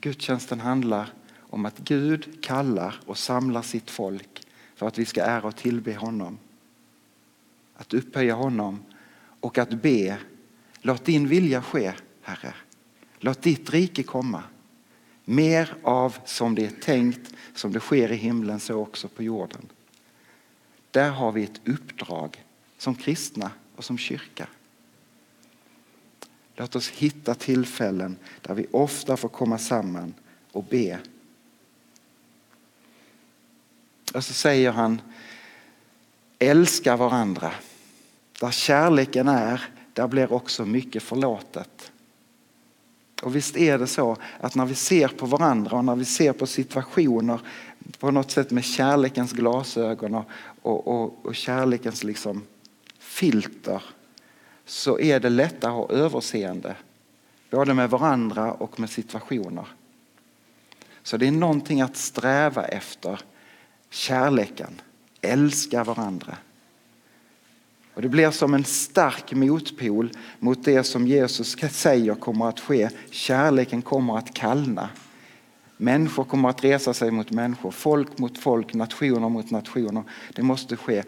Gudstjänsten 0.00 0.60
handlar 0.60 1.12
om 1.38 1.66
att 1.66 1.78
Gud 1.78 2.44
kallar 2.44 3.00
och 3.06 3.18
samlar 3.18 3.62
sitt 3.62 3.90
folk 3.90 4.42
för 4.76 4.88
att 4.88 4.98
vi 4.98 5.04
ska 5.04 5.22
ära 5.22 5.46
och 5.46 5.56
tillbe 5.56 5.94
honom. 5.94 6.38
Att 7.78 7.94
upphöja 7.94 8.34
honom 8.34 8.84
och 9.40 9.58
att 9.58 9.82
be. 9.82 10.18
Låt 10.80 11.04
din 11.04 11.28
vilja 11.28 11.62
ske, 11.62 11.92
Herre. 12.22 12.54
Låt 13.18 13.42
ditt 13.42 13.70
rike 13.70 14.02
komma. 14.02 14.42
Mer 15.24 15.74
av 15.82 16.16
som 16.24 16.54
det 16.54 16.66
är 16.66 16.70
tänkt, 16.70 17.34
som 17.54 17.72
det 17.72 17.80
sker 17.80 18.12
i 18.12 18.16
himlen, 18.16 18.60
så 18.60 18.74
också 18.74 19.08
på 19.08 19.22
jorden. 19.22 19.68
Där 20.90 21.10
har 21.10 21.32
vi 21.32 21.44
ett 21.44 21.60
uppdrag 21.68 22.44
som 22.78 22.94
kristna 22.94 23.50
och 23.76 23.84
som 23.84 23.98
kyrka. 23.98 24.48
Låt 26.54 26.76
oss 26.76 26.88
hitta 26.88 27.34
tillfällen 27.34 28.16
där 28.42 28.54
vi 28.54 28.66
ofta 28.70 29.16
får 29.16 29.28
komma 29.28 29.58
samman 29.58 30.14
och 30.52 30.64
be 30.64 30.98
och 34.14 34.24
så 34.24 34.32
säger 34.32 34.72
han 34.72 35.00
älska 36.38 36.96
varandra. 36.96 37.52
Där 38.40 38.50
kärleken 38.50 39.28
är, 39.28 39.62
där 39.92 40.08
blir 40.08 40.32
också 40.32 40.64
mycket 40.64 41.02
förlåtet. 41.02 41.92
Och 43.22 43.36
visst 43.36 43.56
är 43.56 43.78
det 43.78 43.86
så 43.86 44.16
att 44.40 44.54
när 44.54 44.66
vi 44.66 44.74
ser 44.74 45.08
på 45.08 45.26
varandra 45.26 45.76
och 45.76 45.84
när 45.84 45.96
vi 45.96 46.04
ser 46.04 46.32
på 46.32 46.46
situationer 46.46 47.40
på 47.98 48.10
något 48.10 48.30
sätt 48.30 48.50
med 48.50 48.64
kärlekens 48.64 49.32
glasögon 49.32 50.14
och, 50.14 50.24
och, 50.62 50.88
och, 50.88 51.26
och 51.26 51.34
kärlekens 51.34 52.04
liksom 52.04 52.42
filter 52.98 53.82
så 54.64 54.98
är 54.98 55.20
det 55.20 55.28
lättare 55.28 55.70
att 55.70 55.76
ha 55.76 55.90
överseende 55.90 56.76
både 57.50 57.74
med 57.74 57.90
varandra 57.90 58.52
och 58.52 58.80
med 58.80 58.90
situationer. 58.90 59.66
Så 61.02 61.16
det 61.16 61.26
är 61.26 61.32
någonting 61.32 61.80
att 61.80 61.96
sträva 61.96 62.64
efter, 62.64 63.20
kärleken, 63.90 64.80
älska 65.20 65.84
varandra. 65.84 66.36
Och 67.98 68.02
det 68.02 68.08
blir 68.08 68.30
som 68.30 68.54
en 68.54 68.64
stark 68.64 69.32
motpol 69.32 70.10
mot 70.38 70.64
det 70.64 70.84
som 70.84 71.06
Jesus 71.06 71.56
säger 71.70 72.14
kommer 72.14 72.48
att 72.48 72.60
ske. 72.60 72.90
Kärleken 73.10 73.82
kommer 73.82 74.18
att 74.18 74.34
kallna. 74.34 74.88
Människor 75.76 76.24
kommer 76.24 76.48
att 76.48 76.64
resa 76.64 76.94
sig 76.94 77.10
mot 77.10 77.30
människor, 77.30 77.70
folk 77.70 78.18
mot 78.18 78.38
folk, 78.38 78.74
nationer 78.74 79.28
mot 79.28 79.50
nationer. 79.50 80.02
Det 80.34 80.42
måste 80.42 80.76
ske. 80.76 81.02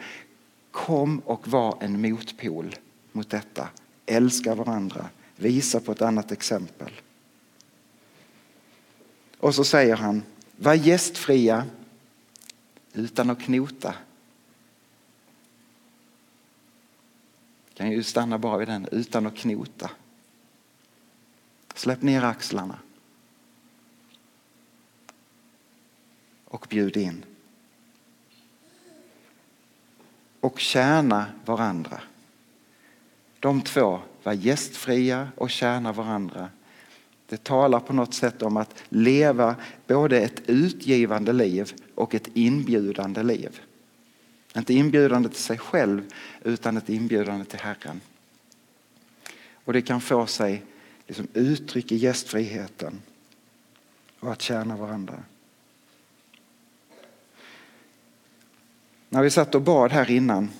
Kom 0.71 1.19
och 1.19 1.49
var 1.49 1.79
en 1.81 2.01
motpol 2.01 2.77
mot 3.13 3.31
detta. 3.31 3.69
Älska 4.07 4.55
varandra. 4.55 5.07
Visa 5.37 5.81
på 5.81 5.93
ett 5.93 6.03
annat 6.03 6.33
exempel. 6.33 6.91
Och 9.39 9.55
så 9.55 9.65
säger 9.65 9.97
han, 9.97 10.23
var 10.57 10.75
gästfria 10.75 11.65
utan 12.93 13.31
att 13.31 13.41
knota. 13.41 13.95
Kan 17.81 17.91
ju 17.91 18.03
stanna 18.03 18.39
bara 18.39 18.59
vid 18.59 18.69
den, 18.69 18.89
utan 18.93 19.27
att 19.27 19.37
knota. 19.37 19.91
Släpp 21.75 22.03
ner 22.03 22.23
axlarna. 22.23 22.79
Och 26.45 26.67
bjud 26.71 26.97
in. 26.97 27.25
Och 30.41 30.61
tjäna 30.61 31.27
varandra. 31.45 32.01
De 33.39 33.63
två 33.63 34.01
var 34.23 34.33
gästfria 34.33 35.29
och 35.37 35.51
tjäna 35.51 35.93
varandra. 35.93 36.49
Det 37.27 37.45
talar 37.45 37.81
på 37.81 37.93
något 37.93 38.15
sätt 38.15 38.43
om 38.43 38.57
att 38.57 38.83
leva 38.89 39.57
både 39.87 40.21
ett 40.21 40.43
utgivande 40.47 41.33
liv 41.33 41.73
och 41.95 42.15
ett 42.15 42.29
inbjudande 42.35 43.23
liv. 43.23 43.61
Inte 44.57 44.75
inbjudande 44.75 45.29
till 45.29 45.43
sig 45.43 45.59
själv 45.59 46.13
utan 46.45 46.77
ett 46.77 46.89
inbjudande 46.89 47.45
till 47.45 47.59
Herren. 47.59 48.01
Och 49.65 49.73
det 49.73 49.83
kan 49.83 50.01
få 50.01 50.27
sig 50.27 50.63
liksom 51.07 51.29
uttryck 51.35 51.93
i 51.93 51.97
gästfriheten 51.97 53.01
och 54.21 54.33
att 54.33 54.43
tjäna 54.43 54.77
varandra. 54.77 55.23
När 59.09 59.23
vi 59.23 59.31
satt 59.31 59.55
och 59.55 59.63
bad 59.63 59.93
här 59.93 60.11
innan 60.11 60.51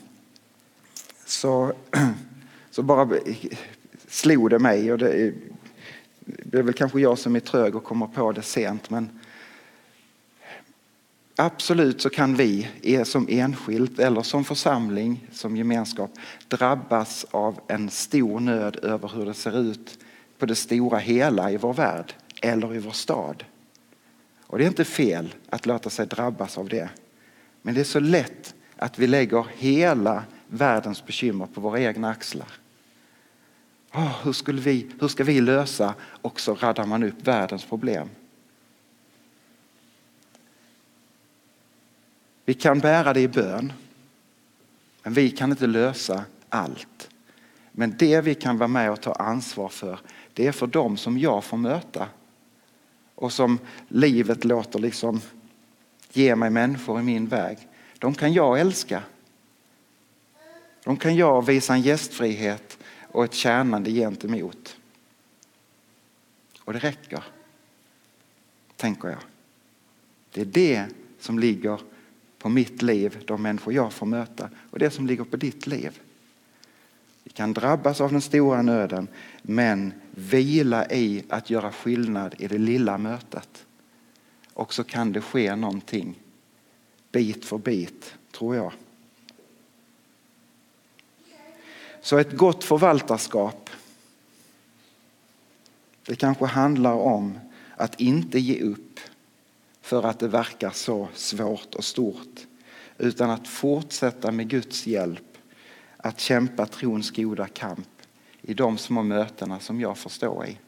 så, 1.25 1.73
så 2.71 2.83
bara 2.83 3.11
slog 4.09 4.51
det 4.51 4.59
mig 4.59 4.93
och 4.93 4.99
det 4.99 5.35
det 6.27 6.59
är 6.59 6.63
väl 6.63 6.75
kanske 6.75 7.01
jag 7.01 7.19
som 7.19 7.37
är 7.37 7.41
trög 7.41 7.77
och 7.77 7.85
kommer 7.85 8.07
på 8.07 8.33
det 8.33 8.43
sent 8.43 8.91
men 8.91 9.20
absolut 11.41 12.01
så 12.01 12.11
kan 12.11 12.35
vi 12.35 12.69
e- 12.83 13.05
som 13.05 13.27
enskilt 13.31 13.99
eller 13.99 14.23
som 14.23 14.45
församling, 14.45 15.27
som 15.33 15.57
gemenskap 15.57 16.11
drabbas 16.49 17.27
av 17.31 17.61
en 17.69 17.91
stor 17.91 18.41
nöd 18.41 18.77
över 18.77 19.09
hur 19.09 19.27
det 19.27 19.35
ser 19.35 19.61
ut 19.61 19.99
på 20.39 20.47
det 20.47 20.55
stora 20.55 20.99
hela 20.99 21.51
i 21.51 21.57
vår 21.57 21.75
värld 21.75 22.15
eller 22.43 22.75
i 22.75 22.79
vår 22.79 22.91
stad. 22.91 23.45
Och 24.47 24.59
det 24.59 24.65
är 24.65 24.69
inte 24.69 24.85
fel 24.85 25.35
att 25.51 25.67
låta 25.67 25.91
sig 25.91 26.07
drabbas 26.07 26.59
av 26.59 26.69
det. 26.69 26.89
Men 27.63 27.75
det 27.75 27.81
är 27.81 27.85
så 27.85 28.01
lätt 28.01 28.55
att 28.77 28.99
vi 28.99 29.07
lägger 29.07 29.47
hela 29.57 30.25
världens 30.49 31.07
bekymmer 31.07 31.47
på 31.47 31.61
våra 31.61 31.81
egna 31.81 32.11
axlar. 32.11 32.49
Oh, 33.95 34.25
hur, 34.25 34.33
skulle 34.33 34.61
vi, 34.61 34.91
hur 35.01 35.09
ska 35.09 35.25
vi 35.25 35.41
lösa? 35.41 35.95
Och 36.01 36.41
så 36.41 36.55
raddar 36.55 36.87
man 36.87 37.03
upp 37.03 37.27
världens 37.27 37.65
problem. 37.65 38.09
Vi 42.51 42.55
kan 42.55 42.79
bära 42.79 43.13
det 43.13 43.21
i 43.21 43.29
bön. 43.29 43.73
Men 45.03 45.13
vi 45.13 45.31
kan 45.31 45.51
inte 45.51 45.67
lösa 45.67 46.25
allt. 46.49 47.11
Men 47.73 47.95
det 47.99 48.21
vi 48.21 48.35
kan 48.35 48.59
vara 48.59 48.69
med 48.69 48.91
och 48.91 49.01
ta 49.01 49.13
ansvar 49.13 49.69
för, 49.69 50.01
det 50.33 50.47
är 50.47 50.53
för 50.53 50.67
dem 50.67 50.97
som 50.97 51.19
jag 51.19 51.45
får 51.45 51.57
möta. 51.57 52.09
Och 53.15 53.33
som 53.33 53.59
livet 53.89 54.45
låter 54.45 54.79
liksom 54.79 55.21
ge 56.13 56.37
mig 56.37 56.51
människor 56.51 57.01
i 57.01 57.03
min 57.03 57.27
väg. 57.27 57.59
De 57.99 58.15
kan 58.15 58.33
jag 58.33 58.61
älska. 58.61 59.03
De 60.85 60.97
kan 60.97 61.17
jag 61.17 61.47
visa 61.47 61.75
en 61.75 61.83
gästfrihet 61.83 62.79
och 63.03 63.25
ett 63.25 63.35
tjänande 63.35 63.91
gentemot. 63.91 64.77
Och 66.61 66.73
det 66.73 66.79
räcker, 66.79 67.25
tänker 68.77 69.09
jag. 69.09 69.21
Det 70.33 70.41
är 70.41 70.45
det 70.45 70.87
som 71.19 71.39
ligger 71.39 71.81
på 72.41 72.49
mitt 72.49 72.83
liv, 72.83 73.23
de 73.27 73.43
människor 73.43 73.75
jag 73.75 73.93
får 73.93 74.07
möta 74.07 74.51
och 74.71 74.79
det 74.79 74.91
som 74.91 75.07
ligger 75.07 75.25
på 75.25 75.37
ditt 75.37 75.67
liv. 75.67 76.01
Vi 77.25 77.31
kan 77.31 77.53
drabbas 77.53 78.01
av 78.01 78.13
den 78.13 78.21
stora 78.21 78.63
nöden 78.63 79.09
men 79.43 79.93
vila 80.11 80.91
i 80.91 81.25
att 81.29 81.51
göra 81.51 81.73
skillnad 81.73 82.35
i 82.39 82.47
det 82.47 82.59
lilla 82.59 82.99
mötet. 82.99 83.67
Och 84.53 84.75
så 84.75 84.85
kan 84.85 85.13
det 85.13 85.21
ske 85.21 85.57
någonting 85.57 86.21
bit 87.13 87.45
för 87.45 87.59
bit, 87.59 88.15
tror 88.33 88.57
jag. 88.57 88.73
Så 92.01 92.19
ett 92.19 92.33
gott 92.33 92.65
förvaltarskap, 92.65 93.71
det 96.07 96.17
kanske 96.17 96.45
handlar 96.45 96.95
om 96.95 97.39
att 97.77 98.01
inte 98.01 98.39
ge 98.39 98.61
upp 98.63 98.90
för 99.91 100.03
att 100.03 100.19
det 100.19 100.29
verkar 100.29 100.71
så 100.71 101.09
svårt 101.15 101.75
och 101.75 101.85
stort, 101.85 102.41
utan 102.99 103.31
att 103.31 103.49
fortsätta 103.49 104.31
med 104.33 104.49
Guds 104.49 104.87
hjälp 104.87 105.39
att 105.97 106.21
kämpa 106.21 106.67
trons 106.67 107.11
goda 107.11 107.47
kamp 107.47 107.89
i 108.43 108.55
de 108.55 108.79
små 108.79 109.03
mötena 109.03 109.61
som 109.61 109.81
jag 109.81 109.99
får 109.99 110.11
stå 110.11 110.45
i. 110.45 110.59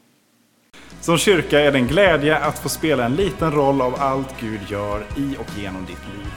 Som 1.00 1.18
kyrka 1.18 1.60
är 1.60 1.72
det 1.72 1.78
en 1.78 1.86
glädje 1.86 2.38
att 2.38 2.58
få 2.58 2.68
spela 2.68 3.04
en 3.04 3.14
liten 3.14 3.52
roll 3.52 3.80
av 3.80 3.94
allt 3.94 4.40
Gud 4.40 4.60
gör 4.68 5.06
i 5.16 5.36
och 5.38 5.58
genom 5.58 5.82
ditt 5.84 6.04
liv. 6.14 6.32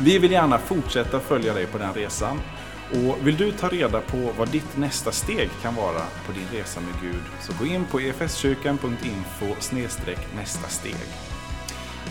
Vi 0.00 0.18
vill 0.18 0.32
gärna 0.32 0.58
fortsätta 0.58 1.20
följa 1.20 1.54
dig 1.54 1.66
på 1.66 1.78
den 1.78 1.94
resan 1.94 2.40
och 2.90 3.26
vill 3.26 3.36
du 3.36 3.52
ta 3.52 3.68
reda 3.68 4.00
på 4.00 4.32
vad 4.38 4.48
ditt 4.48 4.76
nästa 4.76 5.12
steg 5.12 5.50
kan 5.62 5.74
vara 5.74 6.02
på 6.26 6.32
din 6.32 6.60
resa 6.60 6.80
med 6.80 6.94
Gud 7.02 7.22
så 7.40 7.52
gå 7.58 7.66
in 7.66 7.84
på 7.84 7.98
efskyrkan.info 7.98 9.46
nästa 10.34 10.68
steg. 10.68 11.31